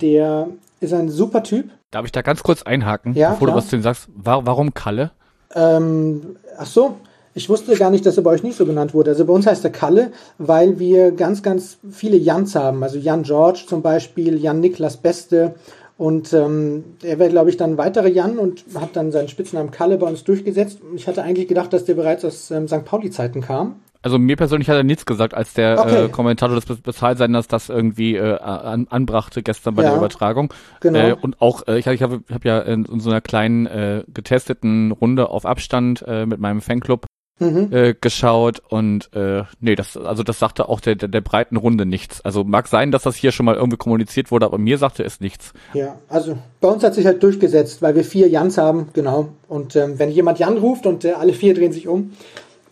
[0.00, 0.48] Der
[0.80, 1.70] ist ein super Typ.
[1.90, 3.56] Darf ich da ganz kurz einhaken, ja, bevor klar.
[3.56, 4.08] du was zu ihm sagst?
[4.16, 5.12] Warum Kalle?
[5.54, 6.96] Ähm, ach so,
[7.34, 9.10] ich wusste gar nicht, dass er bei euch nicht so genannt wurde.
[9.10, 12.82] Also bei uns heißt er Kalle, weil wir ganz, ganz viele Jans haben.
[12.82, 15.54] Also Jan George zum Beispiel, Jan Niklas Beste
[15.96, 19.96] Und ähm, er wäre, glaube ich, dann weitere Jan und hat dann seinen Spitznamen Kalle
[19.96, 20.80] bei uns durchgesetzt.
[20.96, 22.84] Ich hatte eigentlich gedacht, dass der bereits aus ähm, St.
[22.84, 23.76] Pauli-Zeiten kam.
[24.02, 26.04] Also mir persönlich hat er nichts gesagt, als der okay.
[26.04, 30.52] äh, Kommentator des Bezahlsenders das irgendwie äh, an, anbrachte gestern bei ja, der Übertragung.
[30.80, 30.98] Genau.
[30.98, 34.04] Äh, und auch, äh, ich, ich habe hab ja in, in so einer kleinen äh,
[34.12, 37.06] getesteten Runde auf Abstand äh, mit meinem Fanclub
[37.38, 37.68] mhm.
[37.72, 41.86] äh, geschaut und äh, nee, das, also das sagte auch der, der, der breiten Runde
[41.86, 42.20] nichts.
[42.20, 45.20] Also mag sein, dass das hier schon mal irgendwie kommuniziert wurde, aber mir sagte es
[45.20, 45.52] nichts.
[45.72, 49.28] Ja, also bei uns hat sich halt durchgesetzt, weil wir vier Jans haben, genau.
[49.48, 52.12] Und ähm, wenn jemand Jan ruft und äh, alle vier drehen sich um,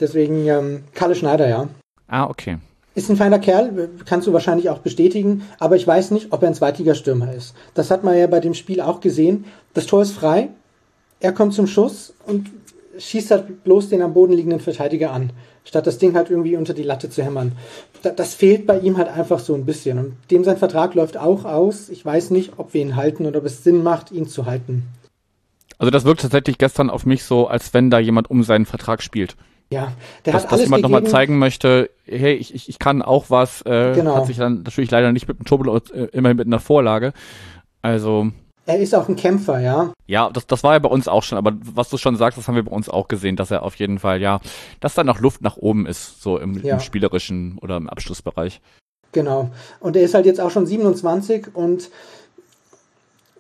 [0.03, 1.69] Deswegen ähm, Kalle Schneider, ja.
[2.09, 2.59] Ah, okay.
[2.97, 6.49] Ist ein feiner Kerl, kannst du wahrscheinlich auch bestätigen, aber ich weiß nicht, ob er
[6.49, 7.55] ein Zweitligastürmer ist.
[7.75, 9.45] Das hat man ja bei dem Spiel auch gesehen.
[9.75, 10.49] Das Tor ist frei,
[11.21, 12.51] er kommt zum Schuss und
[13.03, 15.31] schießt halt bloß den am Boden liegenden Verteidiger an,
[15.65, 17.53] statt das Ding halt irgendwie unter die Latte zu hämmern.
[18.03, 19.99] Das fehlt bei ihm halt einfach so ein bisschen.
[19.99, 21.89] Und dem sein Vertrag läuft auch aus.
[21.89, 24.85] Ich weiß nicht, ob wir ihn halten oder ob es Sinn macht, ihn zu halten.
[25.79, 29.03] Also das wirkt tatsächlich gestern auf mich so, als wenn da jemand um seinen Vertrag
[29.03, 29.37] spielt.
[29.73, 29.93] Ja,
[30.25, 33.31] der dass, hat alles dass jemand nochmal zeigen möchte, hey, ich, ich, ich kann auch
[33.31, 34.17] was, äh, genau.
[34.17, 37.13] hat sich dann natürlich leider nicht mit dem Turbel, äh, immerhin mit einer Vorlage.
[37.81, 38.29] Also.
[38.65, 39.93] Er ist auch ein Kämpfer, ja.
[40.07, 42.47] Ja, das, das war ja bei uns auch schon, aber was du schon sagst, das
[42.47, 44.41] haben wir bei uns auch gesehen, dass er auf jeden Fall, ja,
[44.79, 46.75] dass da noch Luft nach oben ist, so im, ja.
[46.75, 48.61] im spielerischen oder im Abschlussbereich.
[49.11, 49.51] Genau.
[49.81, 51.91] Und er ist halt jetzt auch schon 27 und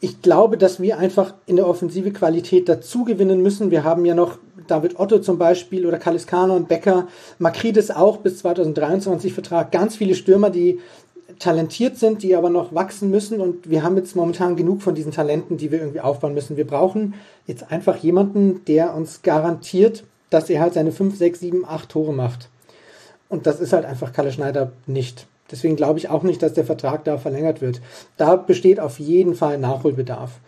[0.00, 3.70] ich glaube, dass wir einfach in der Offensive Qualität dazu gewinnen müssen.
[3.70, 7.06] Wir haben ja noch David Otto zum Beispiel oder Kaliskano und Becker,
[7.38, 9.70] Makridis auch bis 2023 Vertrag.
[9.70, 10.80] Ganz viele Stürmer, die
[11.42, 13.40] talentiert sind, die aber noch wachsen müssen.
[13.40, 16.56] Und wir haben jetzt momentan genug von diesen Talenten, die wir irgendwie aufbauen müssen.
[16.56, 17.14] Wir brauchen
[17.46, 22.12] jetzt einfach jemanden, der uns garantiert, dass er halt seine 5, 6, 7, 8 Tore
[22.12, 22.48] macht.
[23.28, 25.26] Und das ist halt einfach Kalle Schneider nicht.
[25.50, 27.80] Deswegen glaube ich auch nicht, dass der Vertrag da verlängert wird.
[28.16, 30.38] Da besteht auf jeden Fall Nachholbedarf.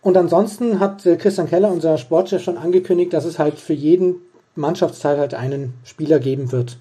[0.00, 4.16] Und ansonsten hat äh, Christian Keller, unser Sportchef, schon angekündigt, dass es halt für jeden
[4.54, 6.78] Mannschaftsteil halt einen Spieler geben wird.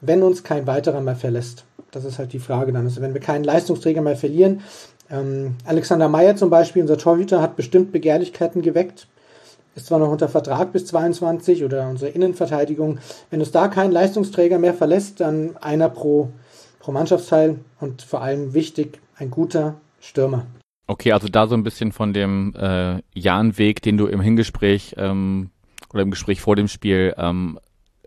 [0.00, 1.64] Wenn uns kein weiterer mehr verlässt.
[1.94, 2.84] Das ist halt die Frage dann.
[2.84, 4.60] Also wenn wir keinen Leistungsträger mehr verlieren.
[5.10, 9.06] Ähm, Alexander Meyer zum Beispiel, unser Torhüter, hat bestimmt Begehrlichkeiten geweckt.
[9.74, 12.98] Ist zwar noch unter Vertrag bis 22 oder unsere Innenverteidigung.
[13.30, 16.30] Wenn uns da kein Leistungsträger mehr verlässt, dann einer pro
[16.84, 20.46] pro Mannschaftsteil und vor allem wichtig, ein guter Stürmer.
[20.86, 25.48] Okay, also da so ein bisschen von dem äh, Jahn-Weg, den du im Hingespräch ähm,
[25.94, 27.58] oder im Gespräch vor dem Spiel ähm,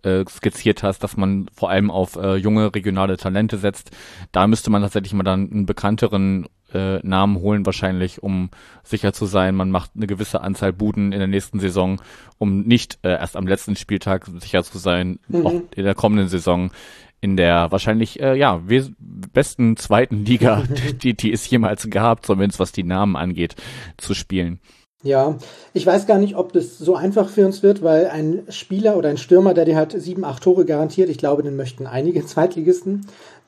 [0.07, 3.91] äh, skizziert hast, dass man vor allem auf äh, junge regionale Talente setzt.
[4.31, 8.49] Da müsste man tatsächlich mal dann einen bekannteren äh, Namen holen, wahrscheinlich, um
[8.83, 12.01] sicher zu sein, man macht eine gewisse Anzahl Buden in der nächsten Saison,
[12.37, 15.45] um nicht äh, erst am letzten Spieltag sicher zu sein, mhm.
[15.45, 16.71] auch in der kommenden Saison
[17.19, 18.61] in der wahrscheinlich äh, ja
[18.99, 20.63] besten zweiten Liga,
[21.01, 23.55] die, die es jemals gab, zumindest was die Namen angeht,
[23.97, 24.59] zu spielen.
[25.03, 25.37] Ja,
[25.73, 29.09] ich weiß gar nicht, ob das so einfach für uns wird, weil ein Spieler oder
[29.09, 33.05] ein Stürmer, der dir halt sieben, acht Tore garantiert, ich glaube, den möchten einige Zweitligisten.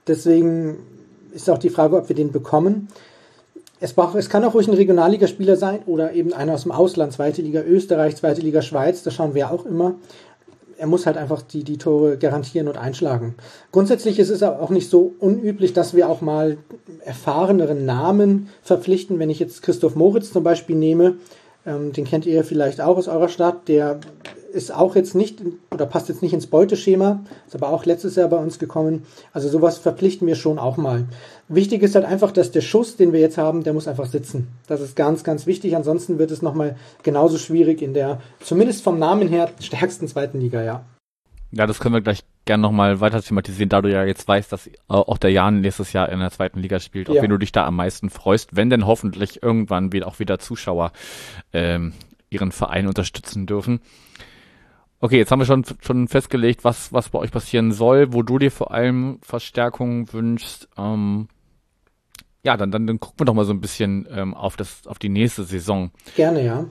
[0.07, 0.77] Deswegen
[1.33, 2.87] ist auch die Frage, ob wir den bekommen.
[3.79, 7.13] Es, braucht, es kann auch ruhig ein Regionalligaspieler sein oder eben einer aus dem Ausland,
[7.13, 9.95] zweite Liga Österreich, zweite Liga Schweiz, das schauen wir auch immer
[10.79, 13.35] er muss halt einfach die, die Tore garantieren und einschlagen.
[13.71, 16.57] Grundsätzlich ist es auch nicht so unüblich, dass wir auch mal
[17.03, 19.19] erfahreneren Namen verpflichten.
[19.19, 21.17] Wenn ich jetzt Christoph Moritz zum Beispiel nehme,
[21.69, 23.99] ähm, den kennt ihr vielleicht auch aus eurer Stadt, der
[24.51, 28.29] ist auch jetzt nicht oder passt jetzt nicht ins Beuteschema, ist aber auch letztes Jahr
[28.29, 29.05] bei uns gekommen.
[29.31, 31.05] Also sowas verpflichten wir schon auch mal.
[31.47, 34.47] Wichtig ist halt einfach, dass der Schuss, den wir jetzt haben, der muss einfach sitzen.
[34.67, 35.75] Das ist ganz, ganz wichtig.
[35.75, 40.63] Ansonsten wird es nochmal genauso schwierig in der, zumindest vom Namen her, stärksten zweiten Liga,
[40.63, 40.83] ja.
[41.51, 44.71] Ja, das können wir gleich gerne nochmal weiter thematisieren, da du ja jetzt weißt, dass
[44.87, 47.21] auch der Jan nächstes Jahr in der zweiten Liga spielt, auf ja.
[47.21, 50.91] wen du dich da am meisten freust, wenn denn hoffentlich irgendwann wieder auch wieder Zuschauer
[51.53, 51.93] ähm,
[52.31, 53.81] ihren Verein unterstützen dürfen.
[54.99, 58.39] Okay, jetzt haben wir schon, schon festgelegt, was, was bei euch passieren soll, wo du
[58.39, 60.67] dir vor allem Verstärkung wünschst.
[60.75, 61.27] Ähm,
[62.41, 64.97] ja, dann, dann, dann gucken wir doch mal so ein bisschen ähm, auf, das, auf
[64.97, 65.91] die nächste Saison.
[66.15, 66.65] Gerne, ja.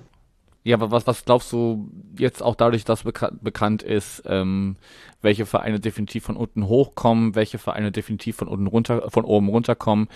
[0.68, 4.76] Ja, aber was, was glaubst du jetzt auch dadurch, dass beka bekannt ist, ähm,
[5.22, 10.08] welche Vereine definitiv von unten hochkommen, welche Vereine definitiv von unten runter, von oben runterkommen?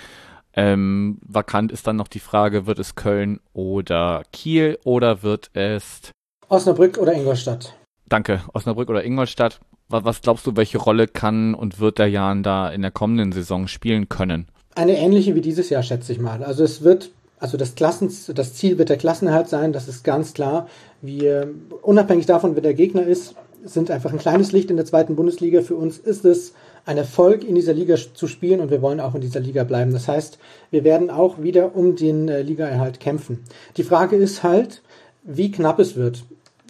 [0.52, 6.10] Ähm, vakant ist dann noch die Frage, wird es Köln oder Kiel oder wird es
[6.50, 7.74] Osnabrück oder Ingolstadt?
[8.10, 8.42] Danke.
[8.52, 9.58] Osnabrück oder Ingolstadt.
[9.88, 13.32] Was, was glaubst du, welche Rolle kann und wird der Jan da in der kommenden
[13.32, 14.48] Saison spielen können?
[14.74, 16.44] Eine ähnliche wie dieses Jahr, schätze ich mal.
[16.44, 17.10] Also es wird,
[17.42, 20.68] also das Klassen, das Ziel wird der Klassenerhalt sein, das ist ganz klar.
[21.00, 21.52] Wir,
[21.82, 25.60] unabhängig davon, wer der Gegner ist, sind einfach ein kleines Licht in der zweiten Bundesliga.
[25.60, 26.52] Für uns ist es
[26.86, 29.92] ein Erfolg, in dieser Liga zu spielen und wir wollen auch in dieser Liga bleiben.
[29.92, 30.38] Das heißt,
[30.70, 33.40] wir werden auch wieder um den äh, Ligaerhalt kämpfen.
[33.76, 34.80] Die Frage ist halt,
[35.24, 36.22] wie knapp es wird.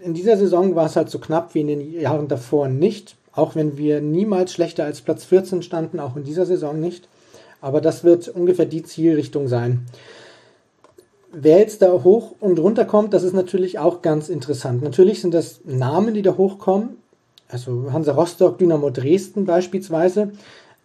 [0.03, 3.17] In dieser Saison war es halt so knapp wie in den Jahren davor nicht.
[3.35, 7.09] Auch wenn wir niemals schlechter als Platz 14 standen, auch in dieser Saison nicht.
[7.61, 9.87] Aber das wird ungefähr die Zielrichtung sein.
[11.35, 14.83] Wer jetzt da hoch und runter kommt, das ist natürlich auch ganz interessant.
[14.83, 16.97] Natürlich sind das Namen, die da hochkommen.
[17.49, 20.33] Also Hansa Rostock, Dynamo Dresden beispielsweise.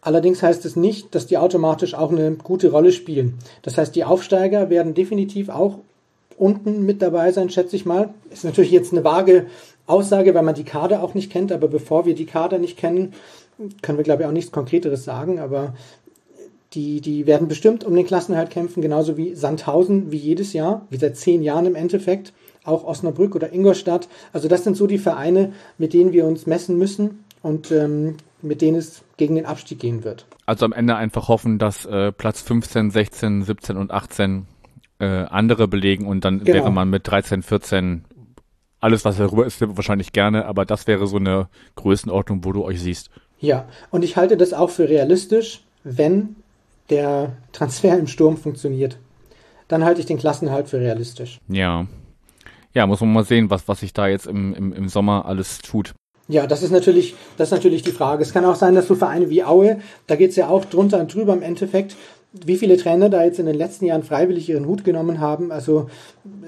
[0.02, 3.40] Allerdings heißt es nicht, dass die automatisch auch eine gute Rolle spielen.
[3.62, 5.80] Das heißt, die Aufsteiger werden definitiv auch
[6.38, 8.14] unten mit dabei sein, schätze ich mal.
[8.30, 9.48] Ist natürlich jetzt eine vage
[9.86, 13.14] Aussage, weil man die Kader auch nicht kennt, aber bevor wir die Kader nicht kennen,
[13.82, 15.40] können wir, glaube ich, auch nichts Konkreteres sagen.
[15.40, 15.74] Aber
[16.74, 20.98] die, die werden bestimmt um den Klassenhalt kämpfen, genauso wie Sandhausen, wie jedes Jahr, wie
[20.98, 24.10] seit zehn Jahren im Endeffekt, auch Osnabrück oder Ingolstadt.
[24.34, 28.62] Also das sind so die Vereine, mit denen wir uns messen müssen und ähm, mit
[28.62, 30.26] denen es gegen den Abstieg gehen wird.
[30.46, 34.46] Also am Ende einfach hoffen, dass äh, Platz 15, 16, 17 und 18
[35.00, 36.54] äh, andere belegen und dann genau.
[36.54, 38.04] wäre man mit 13, 14
[38.80, 42.80] alles, was darüber ist, wahrscheinlich gerne, aber das wäre so eine Größenordnung, wo du euch
[42.80, 43.10] siehst.
[43.40, 46.36] Ja, und ich halte das auch für realistisch, wenn
[46.89, 48.97] der Transfer im Sturm funktioniert.
[49.67, 51.39] Dann halte ich den Klassenhalt für realistisch.
[51.50, 51.88] Ja.
[52.73, 55.60] Ja, muss man mal sehen, was, was sich da jetzt im, im, im Sommer alles
[55.60, 55.93] tut.
[56.30, 58.21] Ja, das ist natürlich, das ist natürlich die Frage.
[58.21, 61.00] Es kann auch sein, dass so Vereine wie Aue, da geht es ja auch drunter
[61.00, 61.95] und drüber im Endeffekt,
[62.45, 65.52] wie viele Trainer da jetzt in den letzten Jahren freiwillig ihren Hut genommen haben.
[65.52, 65.88] Also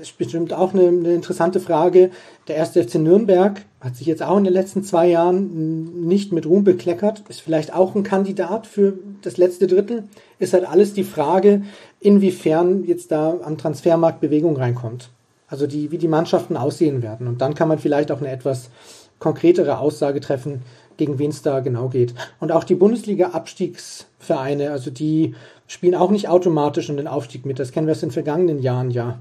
[0.02, 2.12] ist bestimmt auch eine, eine, interessante Frage.
[2.48, 6.46] Der erste FC Nürnberg hat sich jetzt auch in den letzten zwei Jahren nicht mit
[6.46, 10.04] Ruhm bekleckert, ist vielleicht auch ein Kandidat für das letzte Drittel.
[10.38, 11.64] Ist halt alles die Frage,
[12.00, 15.10] inwiefern jetzt da am Transfermarkt Bewegung reinkommt.
[15.48, 17.28] Also die, wie die Mannschaften aussehen werden.
[17.28, 18.70] Und dann kann man vielleicht auch eine etwas
[19.18, 20.62] konkretere Aussage treffen,
[20.98, 22.14] gegen wen es da genau geht.
[22.40, 25.36] Und auch die Bundesliga-Abstiegsvereine, also die
[25.70, 27.60] spielen auch nicht automatisch um den Aufstieg mit.
[27.60, 29.20] Das kennen wir aus den vergangenen Jahren ja.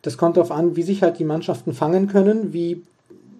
[0.00, 2.82] Das kommt darauf an, wie sich halt die Mannschaften fangen können, wie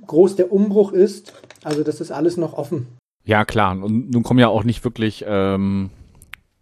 [0.06, 1.32] groß der Umbruch ist.
[1.62, 2.88] Also das ist alles noch offen.
[3.24, 3.80] Ja, klar.
[3.80, 5.90] Und nun kommen ja auch nicht wirklich ähm,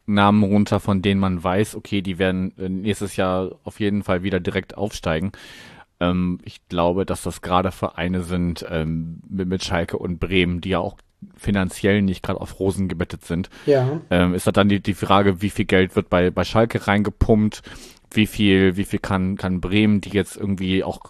[0.05, 4.23] Namen runter, von denen man weiß, okay, die werden äh, nächstes Jahr auf jeden Fall
[4.23, 5.33] wieder direkt aufsteigen.
[5.99, 10.81] Ähm, ich glaube, dass das gerade Vereine sind ähm, mit Schalke und Bremen, die ja
[10.81, 10.99] auch
[11.37, 13.50] finanziell nicht gerade auf Rosen gebettet sind.
[13.66, 14.00] Ja.
[14.11, 17.62] Ähm, ist halt dann die, die Frage, wie viel Geld wird bei, bei Schalke reingepumpt,
[18.12, 21.00] wie viel, wie viel kann, kann Bremen, die jetzt irgendwie auch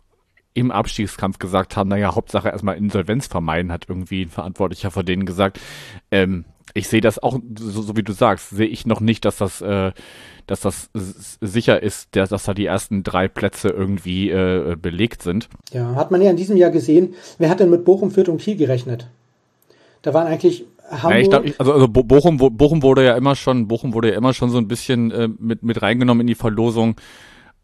[0.54, 5.26] im Abstiegskampf gesagt haben, naja, Hauptsache erstmal Insolvenz vermeiden, hat irgendwie ein Verantwortlicher vor denen
[5.26, 5.60] gesagt.
[6.10, 9.36] Ähm, ich sehe das auch, so, so, wie du sagst, sehe ich noch nicht, dass
[9.36, 9.92] das, äh,
[10.46, 15.48] dass das sicher ist, der, dass da die ersten drei Plätze irgendwie äh, belegt sind.
[15.72, 17.14] Ja, hat man ja in diesem Jahr gesehen.
[17.38, 19.08] Wer hat denn mit Bochum, Fürth und Kiel gerechnet?
[20.06, 21.10] Da waren eigentlich Hamburg.
[21.10, 24.34] Ja, ich glaub, also, also Bochum, Bochum wurde ja immer schon, Bochum wurde ja immer
[24.34, 26.94] schon so ein bisschen äh, mit, mit reingenommen in die Verlosung.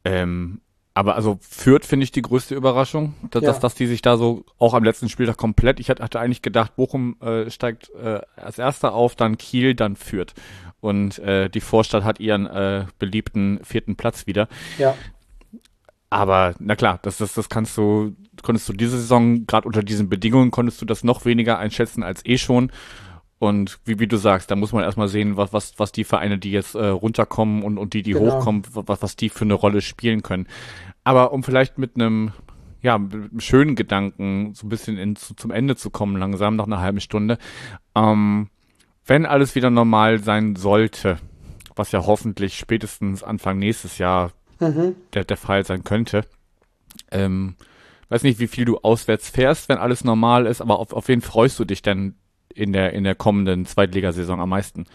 [0.05, 0.61] Ähm,
[0.93, 3.49] aber also Fürth finde ich die größte Überraschung, dass, ja.
[3.49, 6.43] dass, dass die sich da so auch am letzten Spieltag komplett, ich hatte, hatte eigentlich
[6.43, 10.35] gedacht, Bochum äh, steigt äh, als erster auf, dann Kiel, dann Fürth.
[10.81, 14.49] Und äh, die Vorstadt hat ihren äh, beliebten vierten Platz wieder.
[14.79, 14.97] Ja.
[16.13, 20.11] Aber na klar, das, das, das kannst du, konntest du diese Saison, gerade unter diesen
[20.11, 22.71] Bedingungen, konntest du das noch weniger einschätzen als eh schon.
[23.39, 26.37] Und wie, wie du sagst, da muss man erstmal sehen, was, was, was die Vereine,
[26.37, 28.37] die jetzt äh, runterkommen und, und die, die genau.
[28.37, 30.47] hochkommen, was, was die für eine Rolle spielen können.
[31.03, 32.33] Aber um vielleicht mit einem
[32.83, 36.57] ja, mit einem schönen Gedanken so ein bisschen in, zu, zum Ende zu kommen, langsam,
[36.57, 37.39] nach einer halben Stunde.
[37.95, 38.49] Ähm,
[39.07, 41.19] wenn alles wieder normal sein sollte,
[41.75, 44.97] was ja hoffentlich spätestens Anfang nächstes Jahr mhm.
[45.15, 46.23] der, der Fall sein könnte.
[47.11, 47.57] Ähm,
[48.09, 51.21] weiß nicht, wie viel du auswärts fährst, wenn alles normal ist, aber auf, auf wen
[51.21, 52.15] freust du dich denn
[52.55, 54.87] in der, in der kommenden Zweitligasaison am meisten?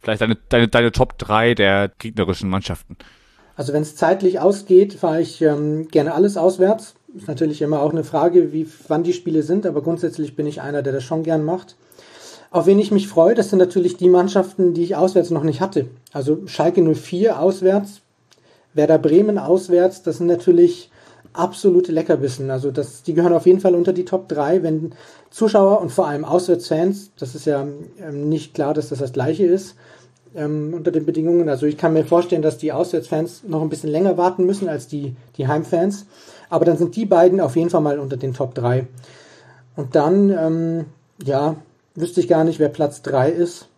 [0.00, 2.96] Vielleicht deine, deine, deine Top 3 der gegnerischen Mannschaften.
[3.56, 6.94] Also wenn es zeitlich ausgeht, fahre ich ähm, gerne alles auswärts.
[7.14, 10.60] Ist natürlich immer auch eine Frage, wie wann die Spiele sind, aber grundsätzlich bin ich
[10.60, 11.76] einer, der das schon gern macht.
[12.50, 15.60] Auf wen ich mich freue, das sind natürlich die Mannschaften, die ich auswärts noch nicht
[15.60, 15.88] hatte.
[16.12, 18.00] Also Schalke 04 auswärts
[18.74, 20.90] Werder Bremen auswärts, das sind natürlich
[21.32, 22.50] absolute Leckerbissen.
[22.50, 24.92] Also das, die gehören auf jeden Fall unter die Top 3, wenn
[25.30, 27.66] Zuschauer und vor allem Auswärtsfans, das ist ja
[28.00, 29.74] ähm, nicht klar, dass das das gleiche ist,
[30.34, 31.48] ähm, unter den Bedingungen.
[31.48, 34.88] Also ich kann mir vorstellen, dass die Auswärtsfans noch ein bisschen länger warten müssen als
[34.88, 36.06] die, die Heimfans.
[36.50, 38.86] Aber dann sind die beiden auf jeden Fall mal unter den Top 3.
[39.76, 40.84] Und dann, ähm,
[41.24, 41.56] ja,
[41.94, 43.68] wüsste ich gar nicht, wer Platz 3 ist.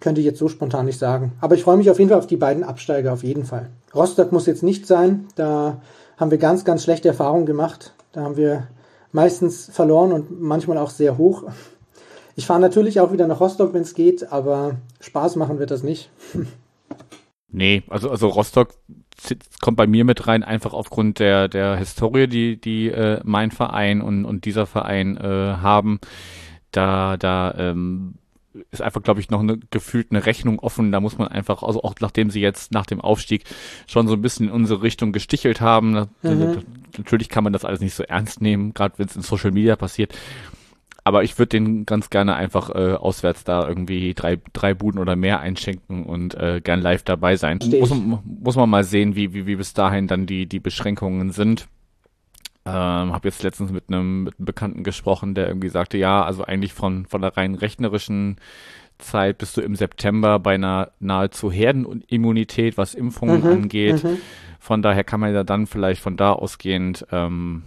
[0.00, 1.32] Könnte ich jetzt so spontan nicht sagen.
[1.40, 3.70] Aber ich freue mich auf jeden Fall auf die beiden Absteiger, auf jeden Fall.
[3.94, 5.26] Rostock muss jetzt nicht sein.
[5.36, 5.80] Da
[6.16, 7.92] haben wir ganz, ganz schlechte Erfahrungen gemacht.
[8.12, 8.68] Da haben wir
[9.12, 11.44] meistens verloren und manchmal auch sehr hoch.
[12.36, 15.82] Ich fahre natürlich auch wieder nach Rostock, wenn es geht, aber Spaß machen wird das
[15.82, 16.10] nicht.
[17.52, 18.74] Nee, also, also Rostock
[19.60, 24.02] kommt bei mir mit rein, einfach aufgrund der, der Historie, die, die äh, mein Verein
[24.02, 25.98] und, und dieser Verein äh, haben.
[26.70, 28.14] Da, da ähm,
[28.70, 30.92] ist einfach, glaube ich, noch eine gefühlt eine Rechnung offen.
[30.92, 33.44] Da muss man einfach, also auch nachdem sie jetzt nach dem Aufstieg
[33.86, 36.62] schon so ein bisschen in unsere Richtung gestichelt haben, mhm.
[36.96, 39.76] natürlich kann man das alles nicht so ernst nehmen, gerade wenn es in Social Media
[39.76, 40.14] passiert.
[41.02, 45.16] Aber ich würde den ganz gerne einfach äh, auswärts da irgendwie drei, drei Buden oder
[45.16, 47.58] mehr einschenken und äh, gern live dabei sein.
[47.80, 47.90] Muss,
[48.24, 51.68] muss man mal sehen, wie, wie, wie bis dahin dann die, die Beschränkungen sind.
[52.66, 56.44] Ähm, habe jetzt letztens mit einem, mit einem Bekannten gesprochen, der irgendwie sagte, ja, also
[56.44, 58.36] eigentlich von, von der rein rechnerischen
[58.98, 64.04] Zeit bist du im September bei einer nahezu Herdenimmunität, was Impfungen mhm, angeht.
[64.04, 64.18] Mhm.
[64.58, 67.62] Von daher kann man ja dann vielleicht von da ausgehend ähm,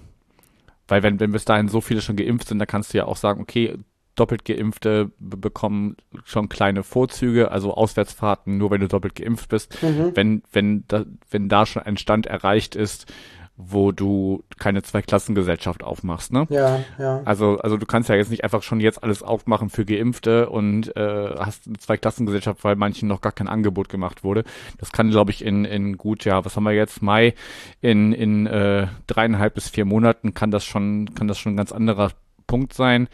[0.87, 3.17] weil wenn, wenn bis dahin so viele schon geimpft sind, dann kannst du ja auch
[3.17, 3.77] sagen, okay,
[4.15, 9.81] doppelt geimpfte bekommen schon kleine Vorzüge, also Auswärtsfahrten, nur wenn du doppelt geimpft bist.
[9.81, 10.11] Mhm.
[10.13, 13.11] Wenn, wenn, da, wenn da schon ein Stand erreicht ist,
[13.55, 16.47] wo du keine Zweiklassengesellschaft aufmachst, ne?
[16.49, 17.21] Ja, ja.
[17.23, 20.95] Also, also du kannst ja jetzt nicht einfach schon jetzt alles aufmachen für Geimpfte und
[20.95, 24.43] äh, hast eine Zweiklassengesellschaft, weil manchen noch gar kein Angebot gemacht wurde.
[24.79, 27.03] Das kann, glaube ich, in, in gut, ja, was haben wir jetzt?
[27.03, 27.35] Mai,
[27.79, 31.71] in, in äh, dreieinhalb bis vier Monaten kann das schon, kann das schon ein ganz
[31.71, 32.11] anderer
[32.47, 33.07] Punkt sein.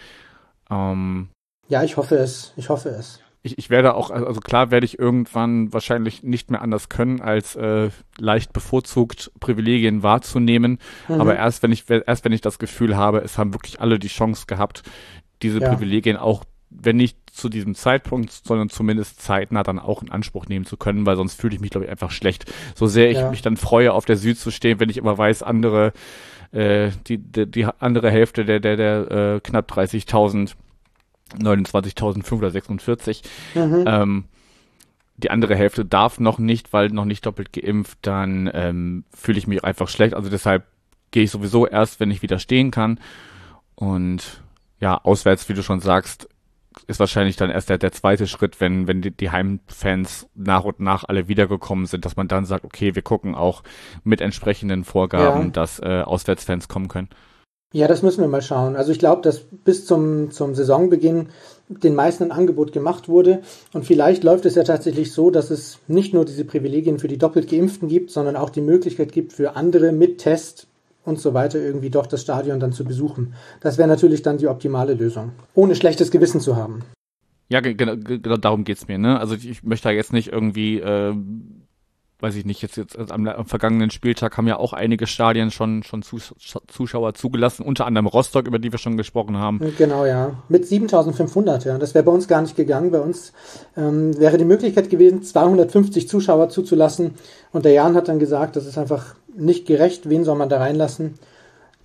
[0.71, 1.29] Ähm,
[1.67, 2.53] ja, ich hoffe es.
[2.55, 3.19] Ich hoffe es
[3.51, 7.55] ich, ich werde auch, also klar werde ich irgendwann wahrscheinlich nicht mehr anders können, als
[7.55, 10.79] äh, leicht bevorzugt Privilegien wahrzunehmen.
[11.07, 11.21] Mhm.
[11.21, 14.07] Aber erst wenn ich, erst wenn ich das Gefühl habe, es haben wirklich alle die
[14.07, 14.83] Chance gehabt,
[15.41, 15.69] diese ja.
[15.69, 20.65] Privilegien auch, wenn nicht zu diesem Zeitpunkt, sondern zumindest zeitnah dann auch in Anspruch nehmen
[20.65, 22.51] zu können, weil sonst fühle ich mich, glaube ich, einfach schlecht.
[22.75, 23.29] So sehr ich ja.
[23.31, 25.93] mich dann freue, auf der Süd zu stehen, wenn ich immer weiß, andere,
[26.51, 30.53] äh, die, die, die andere Hälfte der, der, der äh, knapp 30.000
[31.37, 33.23] 29.546.
[33.55, 33.83] Mhm.
[33.85, 34.23] Ähm,
[35.17, 39.47] die andere Hälfte darf noch nicht, weil noch nicht doppelt geimpft, dann ähm, fühle ich
[39.47, 40.13] mich einfach schlecht.
[40.13, 40.65] Also deshalb
[41.11, 42.99] gehe ich sowieso erst, wenn ich wieder stehen kann.
[43.75, 44.41] Und
[44.79, 46.29] ja, auswärts, wie du schon sagst,
[46.87, 50.79] ist wahrscheinlich dann erst der, der zweite Schritt, wenn, wenn die, die Heimfans nach und
[50.79, 53.63] nach alle wiedergekommen sind, dass man dann sagt, okay, wir gucken auch
[54.03, 55.49] mit entsprechenden Vorgaben, ja.
[55.49, 57.09] dass äh, Auswärtsfans kommen können.
[57.71, 58.75] Ja, das müssen wir mal schauen.
[58.75, 61.27] Also ich glaube, dass bis zum, zum Saisonbeginn
[61.69, 63.41] den meisten ein Angebot gemacht wurde.
[63.73, 67.19] Und vielleicht läuft es ja tatsächlich so, dass es nicht nur diese Privilegien für die
[67.19, 70.67] doppelt Geimpften gibt, sondern auch die Möglichkeit gibt für andere mit Test
[71.05, 73.35] und so weiter irgendwie doch das Stadion dann zu besuchen.
[73.61, 76.81] Das wäre natürlich dann die optimale Lösung, ohne schlechtes Gewissen zu haben.
[77.49, 78.97] Ja, genau, genau darum geht's mir.
[78.97, 79.19] Ne?
[79.19, 81.15] Also ich möchte da jetzt nicht irgendwie äh,
[82.19, 85.83] weiß ich nicht, jetzt, jetzt am, am, vergangenen Spieltag haben ja auch einige Stadien schon,
[85.83, 86.35] schon Zus
[86.67, 89.59] Zuschauer zugelassen, unter anderem Rostock, über die wir schon gesprochen haben.
[89.77, 90.33] Genau, ja.
[90.49, 91.77] Mit 7500, ja.
[91.77, 92.91] Das wäre bei uns gar nicht gegangen.
[92.91, 93.31] Bei uns
[93.77, 97.13] ähm, wäre die Möglichkeit gewesen, 250 Zuschauer zuzulassen.
[97.51, 100.09] Und der Jan hat dann gesagt, das ist einfach nicht gerecht.
[100.09, 101.15] Wen soll man da reinlassen?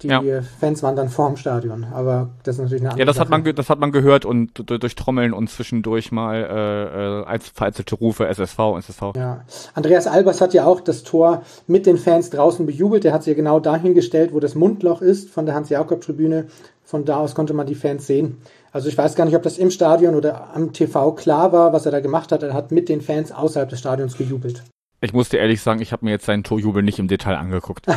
[0.03, 0.23] Die ja.
[0.61, 3.31] Fans waren dann vorm Stadion, aber das ist natürlich eine andere Ja, das Sache.
[3.31, 7.95] hat man, das hat man gehört und durch Trommeln und zwischendurch mal äh, äh, vereinzelte
[7.95, 9.03] Rufe SSV, SSV.
[9.17, 13.05] Ja, Andreas Albers hat ja auch das Tor mit den Fans draußen bejubelt.
[13.05, 16.47] Der hat sich ja genau dahin gestellt, wo das Mundloch ist von der Hans-Jakob-Tribüne.
[16.83, 18.39] Von da aus konnte man die Fans sehen.
[18.73, 21.87] Also ich weiß gar nicht, ob das im Stadion oder am TV klar war, was
[21.87, 22.43] er da gemacht hat.
[22.43, 24.65] Er hat mit den Fans außerhalb des Stadions gejubelt.
[25.01, 27.87] Ich muss dir ehrlich sagen, ich habe mir jetzt seinen Torjubel nicht im Detail angeguckt.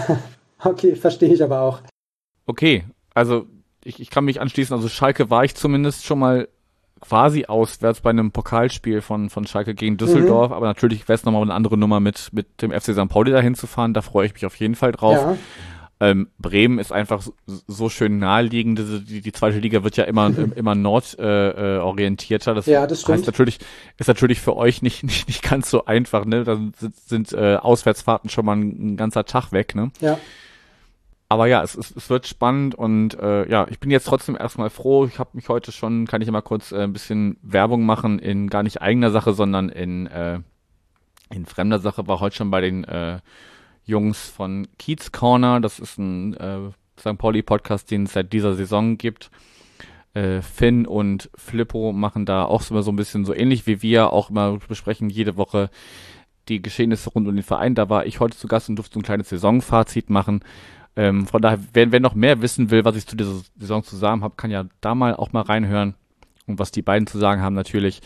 [0.63, 1.81] Okay, verstehe ich aber auch.
[2.47, 3.45] Okay, also
[3.83, 4.75] ich, ich kann mich anschließen.
[4.75, 6.47] Also Schalke war ich zumindest schon mal
[6.99, 10.55] quasi auswärts bei einem Pokalspiel von, von Schalke gegen Düsseldorf, mhm.
[10.55, 13.07] aber natürlich wäre es nochmal eine andere Nummer mit, mit dem FC St.
[13.07, 13.93] Pauli dahin zu fahren.
[13.93, 15.15] Da freue ich mich auf jeden Fall drauf.
[15.15, 15.37] Ja.
[15.99, 17.33] Ähm, Bremen ist einfach so,
[17.67, 18.79] so schön naheliegend.
[19.07, 22.51] Die, die zweite Liga wird ja immer immer nordorientierter.
[22.51, 23.17] Äh, äh, das, ja, das stimmt.
[23.17, 23.59] heißt natürlich
[23.97, 26.25] ist natürlich für euch nicht nicht, nicht ganz so einfach.
[26.25, 29.73] Ne, da sind, sind äh, Auswärtsfahrten schon mal ein, ein ganzer Tag weg.
[29.73, 29.91] Ne.
[29.99, 30.19] Ja.
[31.29, 34.69] Aber ja, es, es, es wird spannend und äh, ja, ich bin jetzt trotzdem erstmal
[34.69, 35.05] froh.
[35.05, 38.49] Ich habe mich heute schon, kann ich immer kurz äh, ein bisschen Werbung machen in
[38.49, 40.39] gar nicht eigener Sache, sondern in äh,
[41.29, 42.07] in fremder Sache.
[42.07, 43.19] War heute schon bei den äh,
[43.83, 45.59] Jungs von Kiez Corner.
[45.59, 47.17] Das ist ein äh, St.
[47.17, 49.29] Pauli Podcast, den es seit dieser Saison gibt.
[50.13, 54.13] Äh, Finn und Flippo machen da auch immer so ein bisschen so ähnlich wie wir
[54.13, 55.69] auch immer besprechen jede Woche
[56.47, 57.75] die Geschehnisse rund um den Verein.
[57.75, 60.41] Da war ich heute zu Gast und durfte so ein kleines Saisonfazit machen.
[60.97, 64.23] Ähm, von daher, wer, wer noch mehr wissen will, was ich zu dieser Saison zusammen
[64.23, 65.93] habe, kann ja da mal auch mal reinhören
[66.47, 68.01] und was die beiden zu sagen haben natürlich.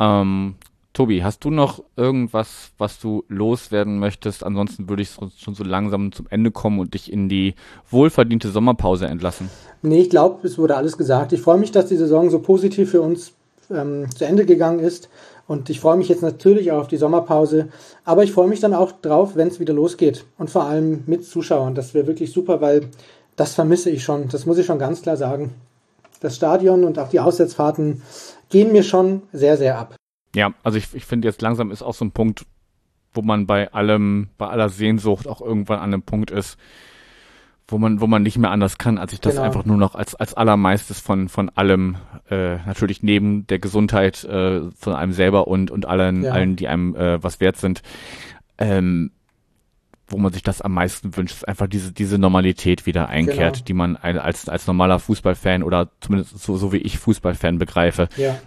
[0.00, 0.54] Ähm,
[0.94, 4.44] Tobi, hast du noch irgendwas, was du loswerden möchtest?
[4.44, 7.54] Ansonsten würde ich schon so langsam zum Ende kommen und dich in die
[7.90, 9.50] wohlverdiente Sommerpause entlassen.
[9.82, 11.32] Nee, ich glaube, es wurde alles gesagt.
[11.32, 13.32] Ich freue mich, dass die Saison so positiv für uns
[13.70, 15.08] ähm, zu Ende gegangen ist.
[15.46, 17.68] Und ich freue mich jetzt natürlich auch auf die Sommerpause.
[18.04, 20.24] Aber ich freue mich dann auch drauf, wenn es wieder losgeht.
[20.38, 21.74] Und vor allem mit Zuschauern.
[21.74, 22.88] Das wäre wirklich super, weil
[23.36, 24.28] das vermisse ich schon.
[24.28, 25.54] Das muss ich schon ganz klar sagen.
[26.20, 28.02] Das Stadion und auch die Auswärtsfahrten
[28.48, 29.96] gehen mir schon sehr, sehr ab.
[30.34, 32.46] Ja, also ich, ich finde jetzt langsam ist auch so ein Punkt,
[33.12, 36.56] wo man bei allem, bei aller Sehnsucht auch irgendwann an einem Punkt ist,
[37.72, 39.46] wo man, wo man nicht mehr anders kann, als sich das genau.
[39.46, 41.96] einfach nur noch als, als allermeistes von, von allem,
[42.30, 46.32] äh, natürlich neben der Gesundheit äh, von einem selber und, und allen, ja.
[46.32, 47.82] allen, die einem äh, was wert sind,
[48.58, 49.10] ähm,
[50.06, 53.64] wo man sich das am meisten wünscht, ist einfach diese, diese Normalität wieder einkehrt, genau.
[53.64, 58.08] die man als, als normaler Fußballfan oder zumindest so, so wie ich Fußballfan begreife.
[58.16, 58.38] Ja.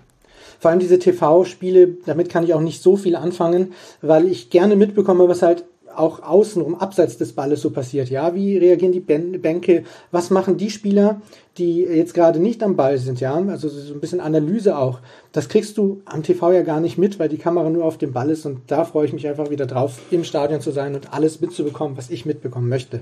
[0.60, 4.76] Vor allem diese TV-Spiele, damit kann ich auch nicht so viel anfangen, weil ich gerne
[4.76, 5.66] mitbekomme, was halt
[5.98, 8.10] auch außenrum, abseits des Balles so passiert.
[8.10, 9.84] Ja, wie reagieren die Bänke?
[10.12, 11.22] Was machen die Spieler,
[11.58, 13.20] die jetzt gerade nicht am Ball sind?
[13.20, 15.00] Ja, also so ein bisschen Analyse auch.
[15.32, 18.14] Das kriegst du am TV ja gar nicht mit, weil die Kamera nur auf dem
[18.14, 18.46] Ball ist.
[18.46, 21.98] Und da freue ich mich einfach wieder drauf, im Stadion zu sein und alles mitzubekommen,
[21.98, 23.02] was ich mitbekommen möchte.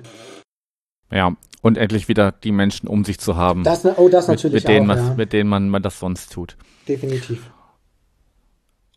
[1.12, 3.64] Ja, und endlich wieder die Menschen um sich zu haben.
[3.64, 5.14] Das, oh, das natürlich mit, mit denen, auch, ja.
[5.16, 6.58] mit denen man, man das sonst tut.
[6.88, 7.52] Definitiv.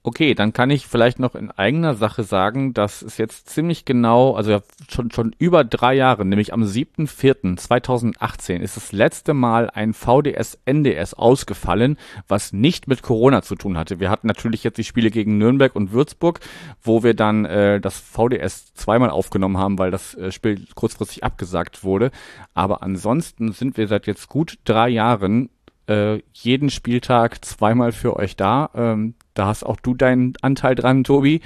[0.07, 4.37] Okay, dann kann ich vielleicht noch in eigener Sache sagen, dass es jetzt ziemlich genau,
[4.37, 11.15] also schon, schon über drei Jahre, nämlich am 7.4.2018 ist das letzte Mal ein VDS-NDS
[11.15, 11.99] ausgefallen,
[12.29, 13.99] was nicht mit Corona zu tun hatte.
[13.99, 16.39] Wir hatten natürlich jetzt die Spiele gegen Nürnberg und Würzburg,
[16.81, 21.83] wo wir dann äh, das VDS zweimal aufgenommen haben, weil das äh, Spiel kurzfristig abgesagt
[21.83, 22.13] wurde.
[22.55, 25.51] Aber ansonsten sind wir seit jetzt gut drei Jahren
[25.89, 28.71] äh, jeden Spieltag zweimal für euch da.
[28.75, 31.41] Ähm, da hast auch du deinen Anteil dran, Tobi.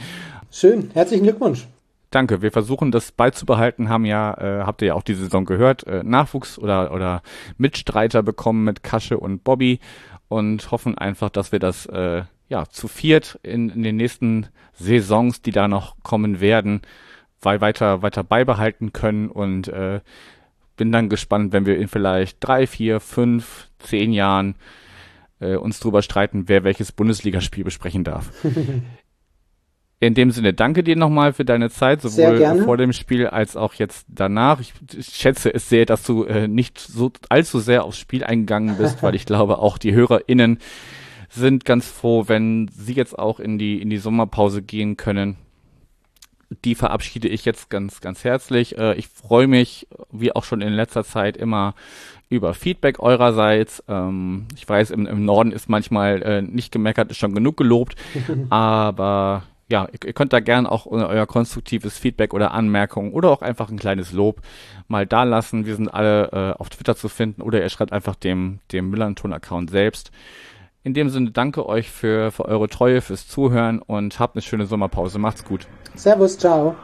[0.50, 1.66] Schön, herzlichen Glückwunsch.
[2.10, 2.42] Danke.
[2.42, 6.02] Wir versuchen das beizubehalten, haben ja, äh, habt ihr ja auch diese Saison gehört, äh,
[6.02, 7.22] Nachwuchs oder, oder
[7.56, 9.78] Mitstreiter bekommen mit Kasche und Bobby
[10.28, 15.40] und hoffen einfach, dass wir das äh, ja zu viert in, in den nächsten Saisons,
[15.42, 16.82] die da noch kommen werden,
[17.40, 20.00] weil weiter, weiter beibehalten können und äh,
[20.80, 24.54] bin dann gespannt, wenn wir in vielleicht drei, vier, fünf, zehn Jahren
[25.38, 28.30] äh, uns drüber streiten, wer welches Bundesligaspiel besprechen darf.
[30.00, 33.74] In dem Sinne, danke dir nochmal für deine Zeit, sowohl vor dem Spiel als auch
[33.74, 34.58] jetzt danach.
[34.60, 38.78] Ich, ich schätze es sehr, dass du äh, nicht so allzu sehr aufs Spiel eingegangen
[38.78, 40.60] bist, weil ich glaube, auch die HörerInnen
[41.28, 45.36] sind ganz froh, wenn sie jetzt auch in die, in die Sommerpause gehen können.
[46.64, 48.76] Die verabschiede ich jetzt ganz, ganz herzlich.
[48.76, 51.74] Äh, ich freue mich, wie auch schon in letzter Zeit, immer
[52.28, 53.84] über Feedback eurerseits.
[53.88, 57.96] Ähm, ich weiß, im, im Norden ist manchmal äh, nicht gemeckert, ist schon genug gelobt,
[58.50, 63.42] aber ja, ihr, ihr, könnt da gern auch euer konstruktives Feedback oder Anmerkungen oder auch
[63.42, 64.42] einfach ein kleines Lob
[64.88, 65.66] mal da lassen.
[65.66, 69.70] Wir sind alle äh, auf Twitter zu finden oder ihr schreibt einfach dem, dem Millanton-Account
[69.70, 70.10] selbst.
[70.82, 74.66] In dem Sinne danke euch für, für eure Treue, fürs Zuhören und habt eine schöne
[74.66, 75.18] Sommerpause.
[75.18, 75.66] Macht's gut.
[75.94, 76.74] Servus, ciao.